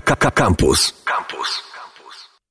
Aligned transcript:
Campus. 0.00 1.04
Campus. 1.04 1.68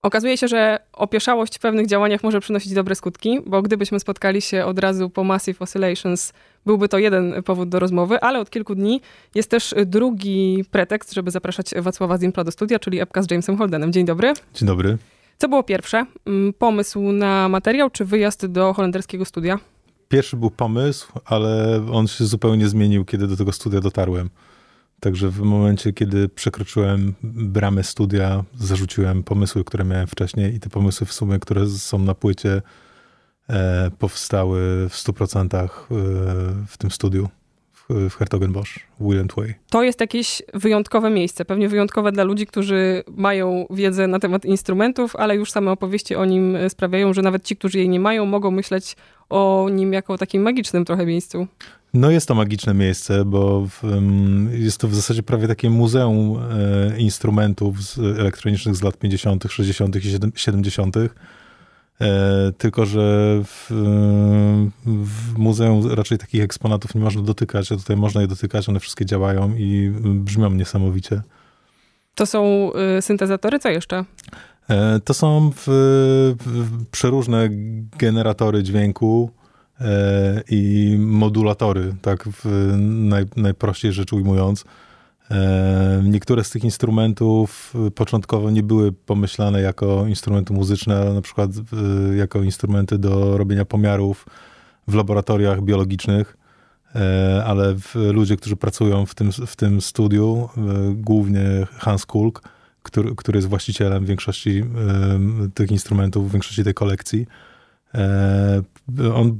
Okazuje 0.02 0.38
się, 0.38 0.48
że 0.48 0.80
opieszałość 0.94 1.55
w 1.55 1.59
pewnych 1.59 1.88
działaniach 1.88 2.23
może 2.23 2.39
przynosić 2.39 2.73
dobre 2.73 2.96
skutki, 2.96 3.39
bo 3.46 3.62
gdybyśmy 3.62 4.00
spotkali 4.00 4.42
się 4.42 4.66
od 4.66 4.79
razu 4.79 5.09
po 5.09 5.23
Massive 5.23 5.62
Oscillations, 5.62 6.33
byłby 6.65 6.89
to 6.89 6.97
jeden 6.97 7.44
powód 7.44 7.70
do 7.70 7.79
rozmowy, 7.79 8.20
ale 8.20 8.39
od 8.39 8.49
kilku 8.49 8.75
dni 8.75 9.02
jest 9.36 9.49
też 9.49 9.75
drugi 9.86 10.65
pretekst, 10.71 11.13
żeby 11.13 11.31
zapraszać 11.31 11.70
Wacława 11.78 12.18
Zimpla 12.18 12.44
do 12.44 12.52
studia, 12.52 12.79
czyli 12.79 12.99
epka 12.99 13.21
z 13.21 13.31
Jamesem 13.31 13.58
Holdenem. 13.58 13.94
Dzień 13.94 14.06
dobry. 14.06 14.34
Dzień 14.54 14.68
dobry. 14.68 14.98
Co 15.38 15.50
było 15.50 15.64
pierwsze? 15.64 16.05
Mm, 16.26 16.54
pomysł 16.54 17.02
na 17.12 17.50
materiał, 17.50 17.90
czy 17.90 18.05
wyjazd 18.05 18.45
do 18.45 18.73
holenderskiego 18.73 19.26
studia? 19.26 19.59
Pierwszy 20.09 20.38
był 20.38 20.52
pomysł, 20.52 21.12
ale 21.26 21.82
on 21.94 22.08
się 22.08 22.26
zupełnie 22.26 22.68
zmienił, 22.68 23.05
kiedy 23.05 23.27
do 23.27 23.38
tego 23.38 23.52
studia 23.52 23.80
dotarłem. 23.80 24.30
Także 25.00 25.30
w 25.30 25.40
momencie, 25.40 25.94
kiedy 25.94 26.30
przekroczyłem 26.30 27.14
bramę 27.23 27.84
studia, 27.84 28.44
zarzuciłem 28.59 29.23
pomysły, 29.23 29.64
które 29.64 29.84
miałem 29.84 30.08
wcześniej 30.08 30.55
i 30.55 30.60
te 30.60 30.70
pomysły 30.70 31.08
w 31.08 31.14
sumie, 31.14 31.40
które 31.40 31.68
są 31.68 32.00
na 32.00 32.16
płycie, 32.16 32.62
e, 33.50 33.91
powstały 34.00 34.90
w 34.90 34.94
100% 34.94 35.55
e, 35.55 35.68
w 36.68 36.78
tym 36.78 36.91
studiu 36.91 37.30
w 37.90 38.16
Hertogenbosch, 38.16 38.80
William 39.00 39.28
Way. 39.38 39.54
To 39.70 39.84
jest 39.84 40.02
jakieś 40.02 40.41
wyjątkowe 40.54 41.10
miejsce, 41.10 41.46
pewnie 41.46 41.70
wyjątkowe 41.70 42.12
dla 42.12 42.24
ludzi, 42.24 42.48
którzy 42.48 43.04
mają 43.08 43.66
wiedzę 43.70 44.08
na 44.08 44.20
temat 44.20 44.46
instrumentów, 44.46 45.16
ale 45.16 45.36
już 45.36 45.52
same 45.52 45.72
opowieści 45.72 46.16
o 46.16 46.26
nim 46.26 46.58
sprawiają, 46.70 47.14
że 47.14 47.22
nawet 47.22 47.44
ci, 47.44 47.55
którzy 47.58 47.77
jej 47.77 47.90
nie 47.90 48.00
mają, 48.00 48.26
mogą 48.26 48.52
myśleć 48.52 48.96
o 49.30 49.70
nim 49.72 49.94
jako 49.94 50.13
o 50.13 50.17
takim 50.17 50.41
magicznym 50.41 50.86
trochę 50.86 51.05
miejscu. 51.05 51.48
No 51.94 52.12
jest 52.12 52.27
to 52.27 52.35
magiczne 52.35 52.73
miejsce, 52.73 53.26
bo 53.26 53.68
w, 53.68 53.84
jest 54.52 54.77
to 54.77 54.88
w 54.88 54.95
zasadzie 54.95 55.23
prawie 55.23 55.48
takie 55.48 55.70
muzeum 55.70 56.38
e, 56.38 56.99
instrumentów 56.99 57.84
z, 57.84 57.98
elektronicznych 58.20 58.76
z 58.76 58.82
lat 58.82 58.98
50., 58.98 59.44
60. 59.49 59.95
i 59.95 60.02
70. 60.35 60.98
E, 60.98 61.09
tylko, 62.57 62.85
że 62.85 63.02
w, 63.43 63.68
w, 64.85 65.37
muzeum 65.37 65.91
raczej 65.91 66.17
takich 66.17 66.43
eksponatów 66.43 66.95
nie 66.95 67.02
można 67.02 67.21
dotykać, 67.21 67.71
a 67.71 67.77
tutaj 67.77 67.97
można 67.97 68.21
je 68.21 68.27
dotykać, 68.27 68.69
one 68.69 68.80
wszystkie 68.80 69.05
działają 69.05 69.55
i 69.55 69.91
brzmią 70.03 70.49
niesamowicie. 70.49 71.21
To 72.15 72.25
są 72.25 72.71
y, 72.97 73.02
syntezatory, 73.02 73.59
co 73.59 73.69
jeszcze? 73.69 74.05
E, 74.69 74.99
to 74.99 75.13
są 75.13 75.51
w, 75.55 75.63
w, 76.39 76.85
przeróżne 76.91 77.49
generatory 77.97 78.63
dźwięku, 78.63 79.31
E, 79.81 80.43
i 80.49 80.95
modulatory, 80.99 81.95
tak 82.01 82.23
w 82.23 82.73
naj, 82.77 83.25
najprościej 83.35 83.91
rzecz 83.93 84.13
ujmując. 84.13 84.65
E, 85.31 86.01
niektóre 86.03 86.43
z 86.43 86.49
tych 86.49 86.63
instrumentów 86.63 87.73
początkowo 87.95 88.51
nie 88.51 88.63
były 88.63 88.91
pomyślane 88.91 89.61
jako 89.61 90.07
instrumenty 90.07 90.53
muzyczne, 90.53 90.97
ale 90.97 91.13
na 91.13 91.21
przykład 91.21 91.52
jako 92.15 92.43
instrumenty 92.43 92.97
do 92.97 93.37
robienia 93.37 93.65
pomiarów 93.65 94.25
w 94.87 94.93
laboratoriach 94.93 95.61
biologicznych, 95.61 96.37
ale 97.45 97.75
ludzie, 97.95 98.37
którzy 98.37 98.55
pracują 98.55 99.05
w 99.05 99.15
tym, 99.15 99.31
w 99.31 99.55
tym 99.55 99.81
studiu, 99.81 100.49
głównie 100.93 101.67
Hans 101.77 102.05
Kulk, 102.05 102.41
który, 102.88 103.16
który 103.16 103.38
jest 103.38 103.49
właścicielem 103.49 104.05
większości 104.05 104.63
tych 105.53 105.71
instrumentów, 105.71 106.31
większości 106.31 106.63
tej 106.63 106.73
kolekcji, 106.73 107.25
E, 107.95 108.63
on 109.13 109.38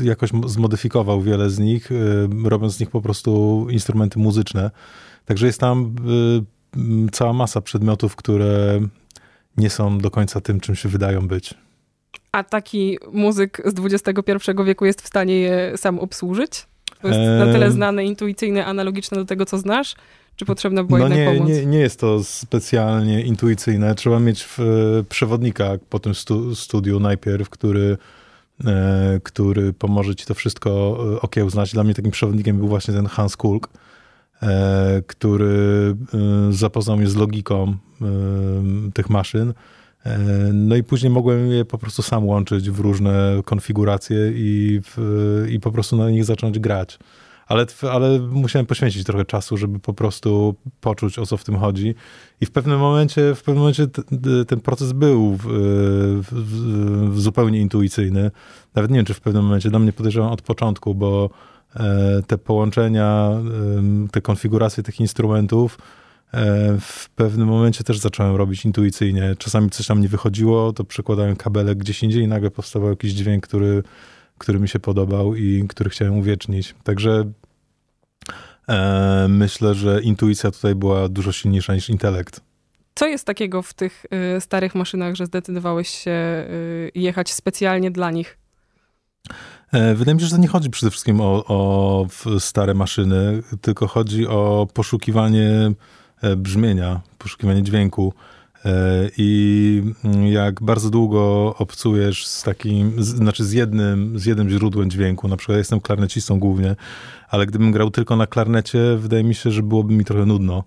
e, 0.00 0.04
jakoś 0.04 0.30
zmodyfikował 0.46 1.22
wiele 1.22 1.50
z 1.50 1.58
nich, 1.58 1.92
e, 1.92 2.48
robiąc 2.48 2.76
z 2.76 2.80
nich 2.80 2.90
po 2.90 3.00
prostu 3.00 3.66
instrumenty 3.70 4.18
muzyczne. 4.18 4.70
Także 5.24 5.46
jest 5.46 5.60
tam 5.60 5.94
cała 7.12 7.32
masa 7.32 7.60
przedmiotów, 7.60 8.16
które 8.16 8.80
nie 9.56 9.70
są 9.70 9.98
do 9.98 10.10
końca 10.10 10.40
tym, 10.40 10.60
czym 10.60 10.74
się 10.74 10.88
wydają 10.88 11.28
być. 11.28 11.54
A 12.32 12.44
taki 12.44 12.98
muzyk 13.12 13.62
z 13.64 13.94
XXI 13.94 14.30
wieku 14.64 14.84
jest 14.84 15.02
w 15.02 15.06
stanie 15.06 15.40
je 15.40 15.72
sam 15.76 15.98
obsłużyć? 15.98 16.66
To 17.02 17.08
jest 17.08 17.46
na 17.46 17.52
tyle 17.52 17.70
znane, 17.70 18.04
intuicyjne, 18.04 18.66
analogiczne 18.66 19.16
do 19.16 19.24
tego, 19.24 19.46
co 19.46 19.58
znasz? 19.58 19.94
Czy 20.36 20.44
potrzebna 20.44 20.84
była 20.84 20.98
no 20.98 21.04
jednak 21.04 21.18
nie, 21.18 21.38
pomoc? 21.38 21.48
Nie, 21.48 21.66
nie 21.66 21.78
jest 21.78 22.00
to 22.00 22.24
specjalnie 22.24 23.22
intuicyjne. 23.22 23.94
Trzeba 23.94 24.20
mieć 24.20 24.44
w, 24.44 24.58
przewodnika 25.08 25.70
po 25.90 25.98
tym 25.98 26.14
stu, 26.14 26.54
studiu 26.54 27.00
najpierw, 27.00 27.50
który, 27.50 27.98
e, 28.64 29.20
który 29.22 29.72
pomoże 29.72 30.14
ci 30.14 30.26
to 30.26 30.34
wszystko 30.34 30.98
e, 31.14 31.20
okiełznać. 31.20 31.72
Dla 31.72 31.84
mnie 31.84 31.94
takim 31.94 32.10
przewodnikiem 32.10 32.58
był 32.58 32.68
właśnie 32.68 32.94
ten 32.94 33.06
Hans 33.06 33.36
Kulk, 33.36 33.68
e, 34.42 35.02
który 35.06 35.96
zapoznał 36.50 36.96
mnie 36.96 37.06
z 37.06 37.16
logiką 37.16 37.76
tych 38.94 39.10
maszyn. 39.10 39.54
No 40.52 40.76
i 40.76 40.82
później 40.82 41.10
mogłem 41.10 41.50
je 41.50 41.64
po 41.64 41.78
prostu 41.78 42.02
sam 42.02 42.26
łączyć 42.26 42.70
w 42.70 42.80
różne 42.80 43.40
konfiguracje 43.44 44.32
i, 44.34 44.80
w, 44.84 45.46
i 45.50 45.60
po 45.60 45.72
prostu 45.72 45.96
na 45.96 46.10
nich 46.10 46.24
zacząć 46.24 46.58
grać 46.58 46.98
ale, 47.46 47.66
ale 47.92 48.18
musiałem 48.18 48.66
poświęcić 48.66 49.04
trochę 49.04 49.24
czasu, 49.24 49.56
żeby 49.56 49.78
po 49.78 49.94
prostu 49.94 50.54
poczuć, 50.80 51.18
o 51.18 51.26
co 51.26 51.36
w 51.36 51.44
tym 51.44 51.56
chodzi. 51.56 51.94
I 52.40 52.46
w 52.46 52.50
pewnym 52.50 52.78
momencie, 52.78 53.34
w 53.34 53.42
pewnym 53.42 53.58
momencie 53.58 53.86
ten 54.48 54.60
proces 54.60 54.92
był 54.92 55.36
w, 55.36 55.42
w, 56.22 57.10
w 57.14 57.20
zupełnie 57.20 57.60
intuicyjny. 57.60 58.30
Nawet 58.74 58.90
nie 58.90 58.96
wiem, 58.96 59.06
czy 59.06 59.14
w 59.14 59.20
pewnym 59.20 59.44
momencie, 59.44 59.70
dla 59.70 59.78
mnie 59.78 59.92
podejrzewam 59.92 60.32
od 60.32 60.42
początku, 60.42 60.94
bo 60.94 61.30
e, 61.76 62.22
te 62.26 62.38
połączenia, 62.38 63.30
te 64.12 64.20
konfiguracje 64.20 64.82
tych 64.82 65.00
instrumentów, 65.00 65.78
e, 66.34 66.76
w 66.80 67.10
pewnym 67.10 67.48
momencie 67.48 67.84
też 67.84 67.98
zacząłem 67.98 68.36
robić 68.36 68.64
intuicyjnie. 68.64 69.34
Czasami 69.38 69.70
coś 69.70 69.86
tam 69.86 70.00
nie 70.00 70.08
wychodziło, 70.08 70.72
to 70.72 70.84
przekładałem 70.84 71.36
kabelek 71.36 71.78
gdzieś 71.78 72.02
indziej 72.02 72.22
i 72.22 72.28
nagle 72.28 72.50
powstawał 72.50 72.90
jakiś 72.90 73.12
dźwięk, 73.12 73.46
który 73.46 73.82
który 74.38 74.60
mi 74.60 74.68
się 74.68 74.80
podobał 74.80 75.34
i 75.34 75.64
który 75.68 75.90
chciałem 75.90 76.18
uwiecznić. 76.18 76.74
Także 76.84 77.32
e, 78.68 79.26
myślę, 79.28 79.74
że 79.74 80.02
intuicja 80.02 80.50
tutaj 80.50 80.74
była 80.74 81.08
dużo 81.08 81.32
silniejsza 81.32 81.74
niż 81.74 81.90
intelekt. 81.90 82.40
Co 82.94 83.06
jest 83.06 83.24
takiego 83.24 83.62
w 83.62 83.74
tych 83.74 84.06
y, 84.36 84.40
starych 84.40 84.74
maszynach, 84.74 85.14
że 85.14 85.26
zdecydowałeś 85.26 85.88
się 85.88 86.10
y, 86.10 86.90
jechać 86.94 87.32
specjalnie 87.32 87.90
dla 87.90 88.10
nich? 88.10 88.38
E, 89.72 89.94
wydaje 89.94 90.14
mi 90.14 90.20
się, 90.20 90.26
że 90.26 90.36
to 90.36 90.42
nie 90.42 90.48
chodzi 90.48 90.70
przede 90.70 90.90
wszystkim 90.90 91.20
o, 91.20 91.44
o 91.46 92.06
stare 92.38 92.74
maszyny, 92.74 93.42
tylko 93.60 93.86
chodzi 93.86 94.26
o 94.26 94.66
poszukiwanie 94.74 95.72
e, 96.22 96.36
brzmienia, 96.36 97.00
poszukiwanie 97.18 97.62
dźwięku. 97.62 98.14
E, 98.64 99.10
I 99.16 99.82
jak 100.30 100.62
bardzo 100.62 100.90
długo 100.90 101.54
obcujesz 101.58 102.26
z 102.26 102.42
takim, 102.42 103.02
z, 103.02 103.06
znaczy 103.06 103.44
z 103.44 103.52
jednym, 103.52 104.18
z 104.18 104.26
jednym 104.26 104.50
źródłem 104.50 104.90
dźwięku, 104.90 105.28
na 105.28 105.36
przykład 105.36 105.54
ja 105.54 105.58
jestem 105.58 105.80
klarnecistą 105.80 106.38
głównie, 106.38 106.76
ale 107.28 107.46
gdybym 107.46 107.72
grał 107.72 107.90
tylko 107.90 108.16
na 108.16 108.26
klarnecie, 108.26 108.96
wydaje 108.98 109.24
mi 109.24 109.34
się, 109.34 109.50
że 109.50 109.62
byłoby 109.62 109.94
mi 109.94 110.04
trochę 110.04 110.26
nudno. 110.26 110.64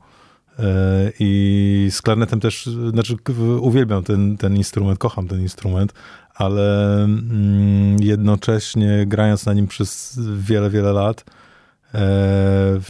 E, 0.59 1.11
I 1.19 1.87
z 1.91 2.01
klarnetem 2.01 2.39
też, 2.39 2.69
znaczy 2.91 3.15
uwielbiam 3.61 4.03
ten, 4.03 4.37
ten 4.37 4.57
instrument, 4.57 4.99
kocham 4.99 5.27
ten 5.27 5.41
instrument, 5.41 5.93
ale 6.35 6.95
mm, 7.03 7.97
jednocześnie 7.99 9.05
grając 9.07 9.45
na 9.45 9.53
nim 9.53 9.67
przez 9.67 10.19
wiele, 10.37 10.69
wiele 10.69 10.93
lat, 10.93 11.25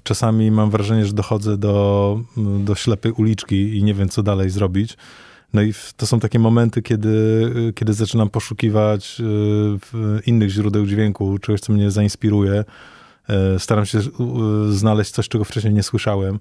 czasami 0.04 0.52
mam 0.52 0.70
wrażenie, 0.70 1.06
że 1.06 1.14
dochodzę 1.14 1.58
do, 1.58 2.20
do 2.60 2.76
ślepej 2.76 3.12
uliczki 3.12 3.78
i 3.78 3.84
nie 3.84 3.94
wiem, 3.94 4.10
co 4.10 4.24
dalej 4.24 4.50
zrobić. 4.50 4.98
No 5.54 5.62
i 5.62 5.74
to 5.98 6.08
są 6.08 6.20
takie 6.20 6.40
momenty, 6.40 6.82
kiedy, 6.82 7.14
kiedy 7.76 7.94
zaczynam 7.94 8.30
poszukiwać 8.30 9.22
e, 9.22 9.24
innych 10.26 10.50
źródeł 10.50 10.86
dźwięku, 10.86 11.40
czegoś, 11.40 11.62
co 11.62 11.74
mnie 11.74 11.92
zainspiruje. 11.92 12.66
E, 13.30 13.60
staram 13.60 13.86
się 13.86 14.00
znaleźć 14.70 15.12
coś, 15.12 15.30
czego 15.30 15.44
wcześniej 15.44 15.74
nie 15.74 15.84
słyszałem. 15.84 16.40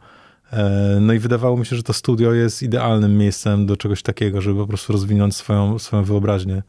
No 1.01 1.13
i 1.13 1.19
wydawało 1.19 1.57
mi 1.57 1.67
się, 1.67 1.77
że 1.77 1.83
to 1.83 1.93
studio 1.93 2.33
jest 2.33 2.63
idealnym 2.63 3.19
miejscem 3.19 3.67
do 3.67 3.77
czegoś 3.77 4.03
takiego, 4.03 4.41
żeby 4.41 4.61
po 4.61 4.67
prostu 4.67 4.93
rozwinąć 4.93 5.37
swoją, 5.37 5.79
swoją 5.79 6.05
wyobraźnię. 6.05 6.63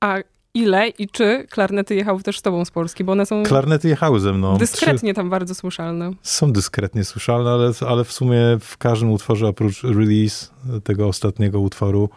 A 0.00 0.16
ile 0.54 0.88
i 0.88 1.08
czy 1.08 1.46
klarnety 1.50 1.94
jechały 1.94 2.22
też 2.22 2.38
z 2.38 2.42
tobą 2.42 2.64
z 2.64 2.70
Polski, 2.70 3.04
bo 3.04 3.12
one 3.12 3.26
są... 3.26 3.42
Klarnety 3.42 3.88
jechały 3.88 4.20
ze 4.20 4.32
mną. 4.32 4.58
Dyskretnie 4.58 5.14
tam 5.14 5.30
bardzo 5.30 5.54
słyszalne. 5.54 6.10
Są 6.22 6.52
dyskretnie 6.52 7.04
słyszalne, 7.04 7.50
ale, 7.50 7.70
ale 7.88 8.04
w 8.04 8.12
sumie 8.12 8.40
w 8.60 8.78
każdym 8.78 9.10
utworze, 9.10 9.48
oprócz 9.48 9.82
release 9.82 10.50
tego 10.84 11.08
ostatniego 11.08 11.60
utworu, 11.60 12.10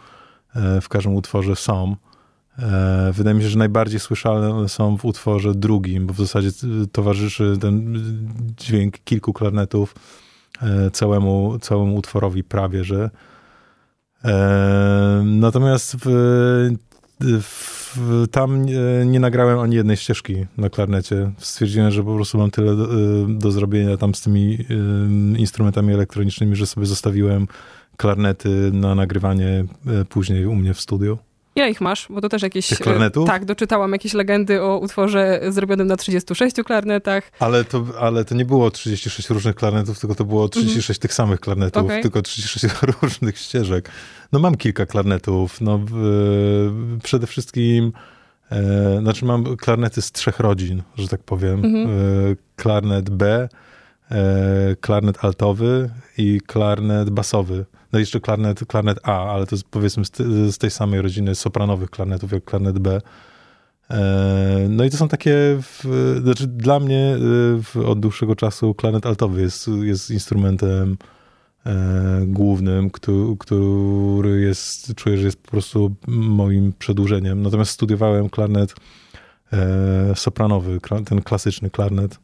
e, 0.56 0.80
w 0.80 0.88
każdym 0.88 1.14
utworze 1.14 1.56
są. 1.56 1.96
E, 2.58 3.10
wydaje 3.12 3.36
mi 3.36 3.42
się, 3.42 3.48
że 3.48 3.58
najbardziej 3.58 4.00
słyszalne 4.00 4.54
one 4.54 4.68
są 4.68 4.96
w 4.96 5.04
utworze 5.04 5.54
drugim, 5.54 6.06
bo 6.06 6.14
w 6.14 6.18
zasadzie 6.18 6.50
towarzyszy 6.92 7.56
ten 7.60 7.94
dźwięk 8.56 8.98
kilku 9.04 9.32
klarnetów 9.32 9.94
e, 10.62 10.90
całemu, 10.90 11.58
całemu 11.58 11.96
utworowi 11.96 12.44
prawie, 12.44 12.84
że. 12.84 13.10
Natomiast 15.24 15.96
w, 15.96 16.06
tam 18.30 18.66
nie, 19.04 19.20
nagrałem 19.20 19.58
ani 19.58 19.76
jednej 19.76 19.96
ścieżki 19.96 20.46
na 20.58 20.70
klarnecie. 20.70 21.30
Stwierdziłem, 21.38 21.90
że 21.90 22.04
po 22.04 22.14
prostu 22.14 22.38
mam 22.38 22.50
tyle 22.50 22.76
do, 22.76 22.86
do 23.28 23.50
zrobienia 23.50 23.96
tam 23.96 24.14
z 24.14 24.20
tymi 24.20 24.58
y, 25.34 25.38
instrumentami 25.38 25.94
elektronicznymi, 25.94 26.56
że 26.56 26.66
sobie 26.66 26.86
zostawiłem 26.86 27.48
klarnety 27.96 28.48
na 28.72 28.94
nagrywanie 28.94 29.64
później 30.08 30.46
u 30.46 30.54
mnie 30.54 30.74
w 30.74 30.80
studiu. 30.80 31.18
Ile 31.56 31.70
ich 31.70 31.80
masz? 31.80 32.06
Bo 32.10 32.20
to 32.20 32.28
też 32.28 32.42
jakieś... 32.42 32.68
Tych 32.68 32.78
klarnetów? 32.78 33.26
Tak, 33.26 33.44
doczytałam 33.44 33.92
jakieś 33.92 34.14
legendy 34.14 34.62
o 34.62 34.78
utworze 34.78 35.40
zrobionym 35.48 35.86
na 35.86 35.96
36 35.96 36.56
klarnetach. 36.56 37.32
Ale 37.38 37.64
to, 37.64 37.84
ale 38.00 38.24
to 38.24 38.34
nie 38.34 38.44
było 38.44 38.70
36 38.70 39.30
różnych 39.30 39.54
klarnetów, 39.54 40.00
tylko 40.00 40.14
to 40.14 40.24
było 40.24 40.48
36 40.48 40.88
mm 40.88 41.00
tych 41.00 41.14
samych 41.14 41.40
klarnetów, 41.40 41.84
okay. 41.84 42.02
tylko 42.02 42.22
36 42.22 42.74
różnych 43.02 43.38
ścieżek. 43.38 43.90
No 44.32 44.38
mam 44.38 44.54
kilka 44.54 44.86
klarnetów. 44.86 45.60
No, 45.60 45.80
przede 47.02 47.26
wszystkim... 47.26 47.92
E, 48.52 49.00
znaczy 49.00 49.24
mam 49.24 49.56
klarnety 49.56 50.02
z 50.02 50.12
trzech 50.12 50.40
rodzin, 50.40 50.82
że 50.96 51.08
tak 51.08 51.22
powiem. 51.22 51.62
-hmm. 51.62 51.88
e, 51.88 52.36
klarnet 52.56 53.10
B, 53.10 53.48
e, 54.10 54.76
klarnet 54.80 55.24
altowy 55.24 55.90
i 56.18 56.40
klarnet 56.46 57.10
basowy. 57.10 57.64
No 57.92 57.98
jeszcze 57.98 58.20
klarnet, 58.20 58.64
klarnet 58.66 58.98
A, 59.02 59.32
ale 59.32 59.46
to 59.46 59.56
jest 59.56 59.68
powiedzmy 59.68 60.04
z, 60.04 60.16
z 60.54 60.58
tej 60.58 60.70
samej 60.70 61.02
rodziny 61.02 61.34
sopranowych 61.34 61.90
klarnetów 61.90 62.32
jak 62.32 62.44
klarnet 62.44 62.78
B. 62.78 63.00
No 64.68 64.84
i 64.84 64.90
to 64.90 64.96
są 64.96 65.08
takie, 65.08 65.34
w, 65.62 65.84
znaczy 66.22 66.46
dla 66.46 66.80
mnie 66.80 67.16
w, 67.62 67.76
od 67.86 68.00
dłuższego 68.00 68.36
czasu 68.36 68.74
klarnet 68.74 69.06
altowy 69.06 69.40
jest, 69.40 69.70
jest 69.82 70.10
instrumentem 70.10 70.96
głównym, 72.26 72.90
który, 72.90 73.36
który 73.38 74.40
jest, 74.40 74.94
czuję, 74.94 75.18
że 75.18 75.24
jest 75.24 75.42
po 75.42 75.50
prostu 75.50 75.94
moim 76.06 76.72
przedłużeniem. 76.78 77.42
Natomiast 77.42 77.70
studiowałem 77.70 78.30
klarnet 78.30 78.74
e, 79.52 80.12
sopranowy, 80.14 80.78
ten 81.04 81.22
klasyczny 81.22 81.70
klarnet 81.70 82.18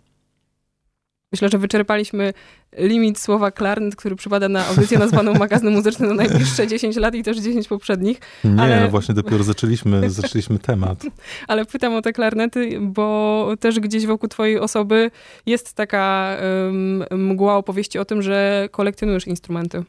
Myślę, 1.32 1.48
że 1.48 1.58
wyczerpaliśmy 1.58 2.32
limit 2.78 3.18
słowa 3.18 3.50
klarnet, 3.50 3.96
który 3.96 4.16
przypada 4.16 4.48
na 4.48 4.66
audycję 4.66 4.98
nazwaną 4.98 5.34
magazyn 5.34 5.70
muzyczny 5.70 6.08
na 6.08 6.14
najbliższe 6.14 6.66
10 6.66 6.96
lat 6.96 7.14
i 7.14 7.22
też 7.22 7.38
10 7.38 7.68
poprzednich. 7.68 8.20
Nie, 8.44 8.62
ale... 8.62 8.80
no 8.80 8.88
właśnie 8.88 9.14
dopiero 9.14 9.44
zaczęliśmy, 9.44 10.10
zaczęliśmy 10.10 10.58
temat. 10.58 11.02
ale 11.48 11.64
pytam 11.64 11.94
o 11.94 12.02
te 12.02 12.12
klarnety, 12.12 12.78
bo 12.80 13.48
też 13.60 13.80
gdzieś 13.80 14.06
wokół 14.06 14.28
twojej 14.28 14.58
osoby 14.58 15.10
jest 15.46 15.74
taka 15.74 16.36
um, 16.66 17.04
mgła 17.10 17.56
opowieści 17.56 17.98
o 17.98 18.04
tym, 18.04 18.22
że 18.22 18.68
kolekcjonujesz 18.70 19.26
instrumenty. 19.26 19.84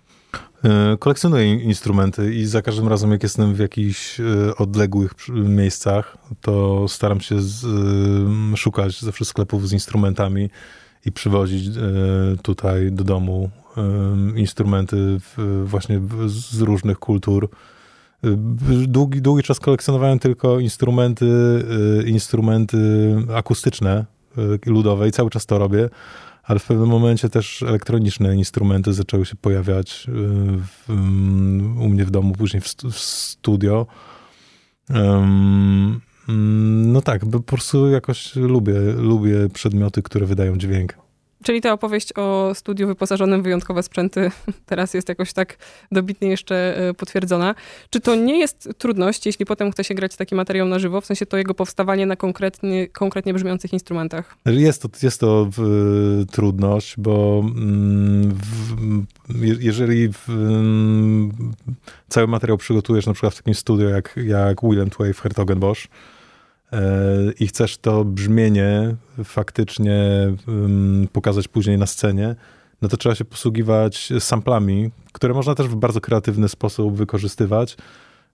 E, 0.64 0.98
kolekcjonuję 1.00 1.54
instrumenty 1.54 2.36
i 2.36 2.46
za 2.46 2.62
każdym 2.62 2.88
razem, 2.88 3.12
jak 3.12 3.24
jestem 3.24 3.54
w 3.54 3.60
jakichś 3.60 4.20
e, 4.20 4.24
odległych 4.58 5.12
miejscach, 5.30 6.18
to 6.42 6.88
staram 6.88 7.22
się 7.22 7.42
z, 7.42 7.66
szukać 8.56 9.02
zawsze 9.02 9.26
sklepów 9.26 9.70
z 9.70 9.74
instrumentami 9.74 10.50
i 11.06 11.12
przywozić 11.12 11.68
e, 11.68 11.82
tutaj 12.42 12.92
do 12.92 13.04
domu 13.04 13.50
e, 13.78 14.40
instrumenty 14.40 15.18
właśnie 15.64 16.02
z 16.26 16.62
różnych 16.62 17.00
kultur. 17.00 17.50
E, 18.24 18.28
długi, 18.88 19.22
długi 19.22 19.44
czas 19.44 19.60
kolekcjonowałem 19.60 20.20
tylko 20.20 20.60
instrumenty, 20.60 21.26
instrumenty 22.06 22.78
akustyczne, 23.36 24.06
ludowe 24.66 25.08
i 25.08 25.12
cały 25.12 25.30
czas 25.30 25.46
to 25.46 25.58
robię, 25.58 25.90
ale 26.44 26.60
w 26.60 26.66
pewnym 26.66 26.90
momencie 26.90 27.30
też 27.30 27.64
elektroniczne 27.64 28.36
instrumenty 28.36 28.94
zaczęły 28.94 29.26
się 29.26 29.36
pojawiać 29.36 30.08
w, 30.08 30.90
u 31.80 31.90
mnie 31.90 32.06
w 32.06 32.12
domu, 32.12 32.34
później 32.34 32.62
w, 32.62 33.00
studio. 33.00 33.88
Mm, 34.90 36.02
no 36.30 37.02
tak, 37.02 37.26
bo 37.26 37.40
po 37.40 37.46
prostu 37.46 37.90
jakoś 37.90 38.36
lubię, 38.36 38.80
lubię 38.98 39.50
przedmioty, 39.54 40.02
które 40.02 40.26
wydają 40.26 40.58
dźwięk. 40.58 40.94
Czyli 41.44 41.62
ta 41.62 41.74
opowieść 41.74 42.14
o 42.18 42.52
studiu 42.56 42.88
wyposażonym 42.88 43.42
w 43.42 43.44
wyjątkowe 43.44 43.84
sprzęty 43.84 44.32
teraz 44.66 44.94
jest 44.94 45.10
jakoś 45.10 45.34
tak 45.34 45.58
dobitnie 45.92 46.30
jeszcze 46.30 46.78
e, 46.78 46.94
potwierdzona. 46.94 47.56
Czy 47.90 48.00
to 48.00 48.16
nie 48.16 48.40
jest 48.40 48.70
trudność, 48.78 49.26
jeśli 49.26 49.46
potem 49.46 49.72
chce 49.72 49.84
się 49.84 49.94
grać 49.94 50.16
taki 50.16 50.36
materiał 50.36 50.68
na 50.68 50.80
żywo, 50.80 51.02
w 51.02 51.06
sensie 51.06 51.26
to 51.26 51.38
jego 51.38 51.54
powstawanie 51.54 52.06
na 52.06 52.16
konkretnie, 52.16 52.88
konkretnie 52.88 53.34
brzmiących 53.34 53.74
instrumentach? 53.74 54.36
Jest 54.46 54.82
to, 54.82 54.90
jest 55.04 55.20
to 55.20 55.50
w, 55.58 56.26
trudność, 56.32 56.96
bo 56.98 57.44
mm, 57.44 58.38
w, 59.30 59.64
jeżeli 59.64 60.14
w, 60.14 60.30
mm, 60.30 61.54
cały 62.10 62.28
materiał 62.28 62.58
przygotujesz 62.58 63.06
na 63.06 63.14
przykład 63.14 63.34
w 63.34 63.38
takim 63.38 63.54
studiu 63.54 63.90
jak, 63.90 64.20
jak 64.26 64.62
Willem 64.64 64.90
Wave 65.00 65.20
Hertogenbosch, 65.20 65.88
i 67.40 67.48
chcesz 67.48 67.78
to 67.78 68.06
brzmienie 68.06 68.96
faktycznie 69.24 70.00
pokazać 71.12 71.48
później 71.48 71.78
na 71.78 71.86
scenie, 71.86 72.36
no 72.82 72.90
to 72.90 72.98
trzeba 72.98 73.16
się 73.16 73.26
posługiwać 73.26 74.14
samplami, 74.20 74.92
które 75.12 75.34
można 75.34 75.56
też 75.56 75.68
w 75.68 75.76
bardzo 75.76 76.02
kreatywny 76.02 76.50
sposób 76.50 76.96
wykorzystywać. 76.96 77.78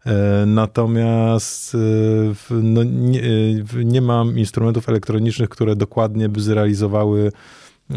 E, 0.05 0.45
natomiast 0.45 1.75
e, 1.75 1.77
no, 2.61 2.83
nie, 2.83 3.21
nie 3.75 4.01
mam 4.01 4.37
instrumentów 4.37 4.89
elektronicznych, 4.89 5.49
które 5.49 5.75
dokładnie 5.75 6.29
by 6.29 6.41
zrealizowały 6.41 7.31
e, 7.91 7.95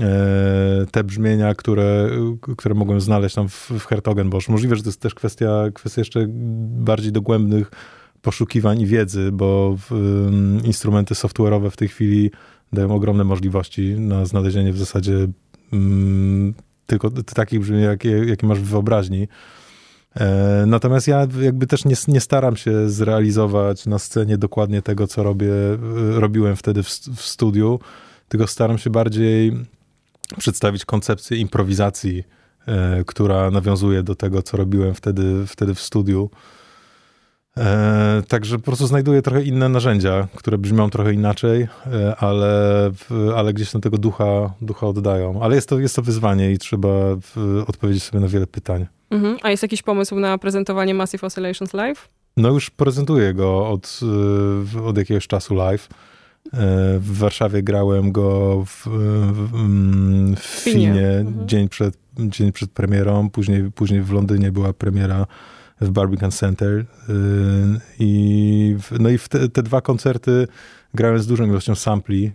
te 0.90 1.04
brzmienia, 1.04 1.54
które, 1.54 2.10
które 2.56 2.74
mogłem 2.74 3.00
znaleźć 3.00 3.34
tam 3.34 3.48
w, 3.48 3.70
w 3.70 3.84
Hertogenbosch. 3.84 4.48
Możliwe, 4.48 4.76
że 4.76 4.82
to 4.82 4.88
jest 4.88 5.00
też 5.00 5.14
kwestia, 5.14 5.64
kwestia 5.74 6.00
jeszcze 6.00 6.26
bardziej 6.78 7.12
dogłębnych 7.12 7.70
poszukiwań 8.22 8.80
i 8.80 8.86
wiedzy, 8.86 9.32
bo 9.32 9.76
w, 9.78 9.92
um, 9.92 10.60
instrumenty 10.64 11.14
software'owe 11.14 11.70
w 11.70 11.76
tej 11.76 11.88
chwili 11.88 12.30
dają 12.72 12.94
ogromne 12.94 13.24
możliwości 13.24 13.94
na 14.00 14.24
znalezienie 14.24 14.72
w 14.72 14.78
zasadzie 14.78 15.28
um, 15.72 16.54
tylko 16.86 17.10
takich 17.10 17.60
brzmień, 17.60 17.80
jakie, 17.80 18.10
jakie 18.10 18.46
masz 18.46 18.60
w 18.60 18.64
wyobraźni. 18.64 19.28
E, 20.16 20.64
natomiast 20.66 21.08
ja 21.08 21.26
jakby 21.40 21.66
też 21.66 21.84
nie, 21.84 21.94
nie, 22.08 22.20
staram 22.20 22.56
się 22.56 22.90
zrealizować 22.90 23.86
na 23.86 23.98
scenie 23.98 24.38
dokładnie 24.38 24.82
tego, 24.82 25.06
co 25.06 25.22
robię, 25.22 25.52
e, 25.52 25.78
robiłem 26.20 26.56
wtedy 26.56 26.82
w, 26.82 26.88
w 27.16 27.20
studiu, 27.20 27.80
tylko 28.28 28.46
staram 28.46 28.78
się 28.78 28.90
bardziej 28.90 29.52
przedstawić 30.38 30.84
koncepcję 30.84 31.36
improwizacji, 31.36 32.24
e, 32.66 33.04
która 33.06 33.50
nawiązuje 33.50 34.02
do 34.02 34.14
tego, 34.14 34.42
co 34.42 34.56
robiłem 34.56 34.94
wtedy, 34.94 35.46
wtedy 35.46 35.74
w 35.74 35.80
studiu. 35.80 36.30
E, 37.58 38.22
także 38.28 38.58
po 38.58 38.64
prostu 38.64 38.86
znajduję 38.86 39.22
trochę 39.22 39.42
inne 39.42 39.68
narzędzia, 39.68 40.28
które 40.34 40.58
brzmią 40.58 40.90
trochę 40.90 41.12
inaczej, 41.12 41.68
e, 41.86 42.16
ale, 42.16 42.90
ale 43.36 43.54
gdzieś 43.54 43.70
tam 43.70 43.80
tego 43.80 43.98
ducha, 43.98 44.54
ducha 44.60 44.86
oddają. 44.86 45.42
Ale 45.42 45.54
jest 45.54 45.68
to, 45.68 45.78
jest 45.78 45.96
to 45.96 46.02
wyzwanie 46.02 46.52
i 46.52 46.58
trzeba 46.58 46.88
odpowiedzieć 47.66 48.02
sobie 48.02 48.20
na 48.20 48.28
wiele 48.28 48.46
pytań. 48.46 48.86
Mhm. 49.10 49.36
A 49.42 49.50
jest 49.50 49.62
jakiś 49.62 49.82
pomysł 49.82 50.20
na 50.20 50.38
prezentowanie 50.38 50.94
Massive 50.94 51.26
Oscillations 51.26 51.74
live? 51.74 52.08
No 52.36 52.48
już 52.48 52.70
prezentuję 52.70 53.34
go 53.34 53.68
od, 53.68 54.00
e, 54.76 54.84
od 54.84 54.98
jakiegoś 54.98 55.26
czasu 55.26 55.54
live. 55.54 55.88
W 56.98 57.18
Warszawie 57.18 57.62
grałem 57.62 58.12
go 58.12 58.62
w, 58.66 58.86
w, 59.32 59.52
w 60.36 60.44
Finie, 60.44 61.08
mhm. 61.08 61.48
dzień, 61.48 61.68
przed, 61.68 61.98
dzień 62.18 62.52
przed 62.52 62.70
premierą, 62.70 63.30
później, 63.30 63.70
później 63.72 64.02
w 64.02 64.12
Londynie 64.12 64.52
była 64.52 64.72
premiera 64.72 65.26
w 65.80 65.90
Barbican 65.90 66.30
Center. 66.30 66.72
Y, 66.78 66.84
I, 67.98 68.76
no 69.00 69.08
i 69.08 69.18
te, 69.18 69.48
te 69.48 69.62
dwa 69.62 69.80
koncerty 69.80 70.48
grałem 70.94 71.18
z 71.18 71.26
dużą 71.26 71.46
ilością 71.46 71.74
sampli, 71.74 72.32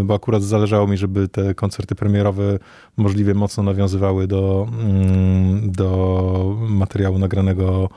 y, 0.00 0.04
bo 0.04 0.14
akurat 0.14 0.42
zależało 0.42 0.86
mi, 0.86 0.96
żeby 0.96 1.28
te 1.28 1.54
koncerty 1.54 1.94
premierowe 1.94 2.58
możliwie 2.96 3.34
mocno 3.34 3.62
nawiązywały 3.62 4.26
do, 4.26 4.68
mm, 4.72 5.72
do 5.72 6.56
materiału 6.68 7.18
nagranego 7.18 7.88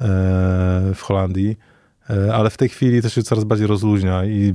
e, 0.00 0.06
w 0.94 1.00
Holandii. 1.00 1.56
Ale 2.32 2.50
w 2.50 2.56
tej 2.56 2.68
chwili 2.68 3.02
to 3.02 3.08
się 3.08 3.22
coraz 3.22 3.44
bardziej 3.44 3.66
rozluźnia 3.66 4.24
i, 4.24 4.54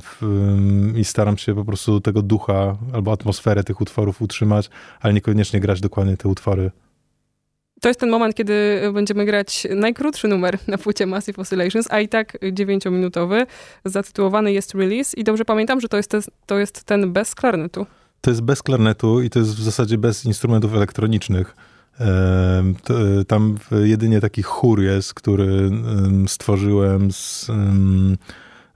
i 0.95 1.03
staram 1.03 1.37
się 1.37 1.55
po 1.55 1.65
prostu 1.65 2.01
tego 2.01 2.21
ducha 2.21 2.77
albo 2.93 3.11
atmosferę 3.11 3.63
tych 3.63 3.81
utworów 3.81 4.21
utrzymać, 4.21 4.69
ale 5.01 5.13
niekoniecznie 5.13 5.59
grać 5.59 5.81
dokładnie 5.81 6.17
te 6.17 6.29
utwory 6.29 6.71
to 7.83 7.89
jest 7.89 7.99
ten 7.99 8.09
moment, 8.09 8.35
kiedy 8.35 8.81
będziemy 8.93 9.25
grać 9.25 9.67
najkrótszy 9.75 10.27
numer 10.27 10.57
na 10.67 10.77
płycie 10.77 11.05
Massive 11.05 11.41
Oscillations, 11.41 11.87
a 11.89 11.99
i 11.99 12.07
tak 12.07 12.37
dziewięciominutowy. 12.51 13.45
Zatytułowany 13.85 14.53
jest 14.53 14.73
Release 14.75 15.13
i 15.13 15.23
dobrze 15.23 15.45
pamiętam, 15.45 15.81
że 15.81 15.87
to 15.87 15.97
jest, 15.97 16.09
te, 16.09 16.19
to 16.45 16.59
jest 16.59 16.83
ten 16.83 17.13
bez 17.13 17.35
klarnetu. 17.35 17.85
To 18.21 18.29
jest 18.29 18.41
bez 18.41 18.63
klarnetu 18.63 19.21
i 19.21 19.29
to 19.29 19.39
jest 19.39 19.55
w 19.55 19.63
zasadzie 19.63 19.97
bez 19.97 20.25
instrumentów 20.25 20.73
elektronicznych. 20.73 21.55
Tam 23.27 23.57
jedynie 23.83 24.21
taki 24.21 24.43
chór 24.43 24.81
jest, 24.81 25.13
który 25.13 25.71
stworzyłem 26.27 27.11
z, 27.11 27.51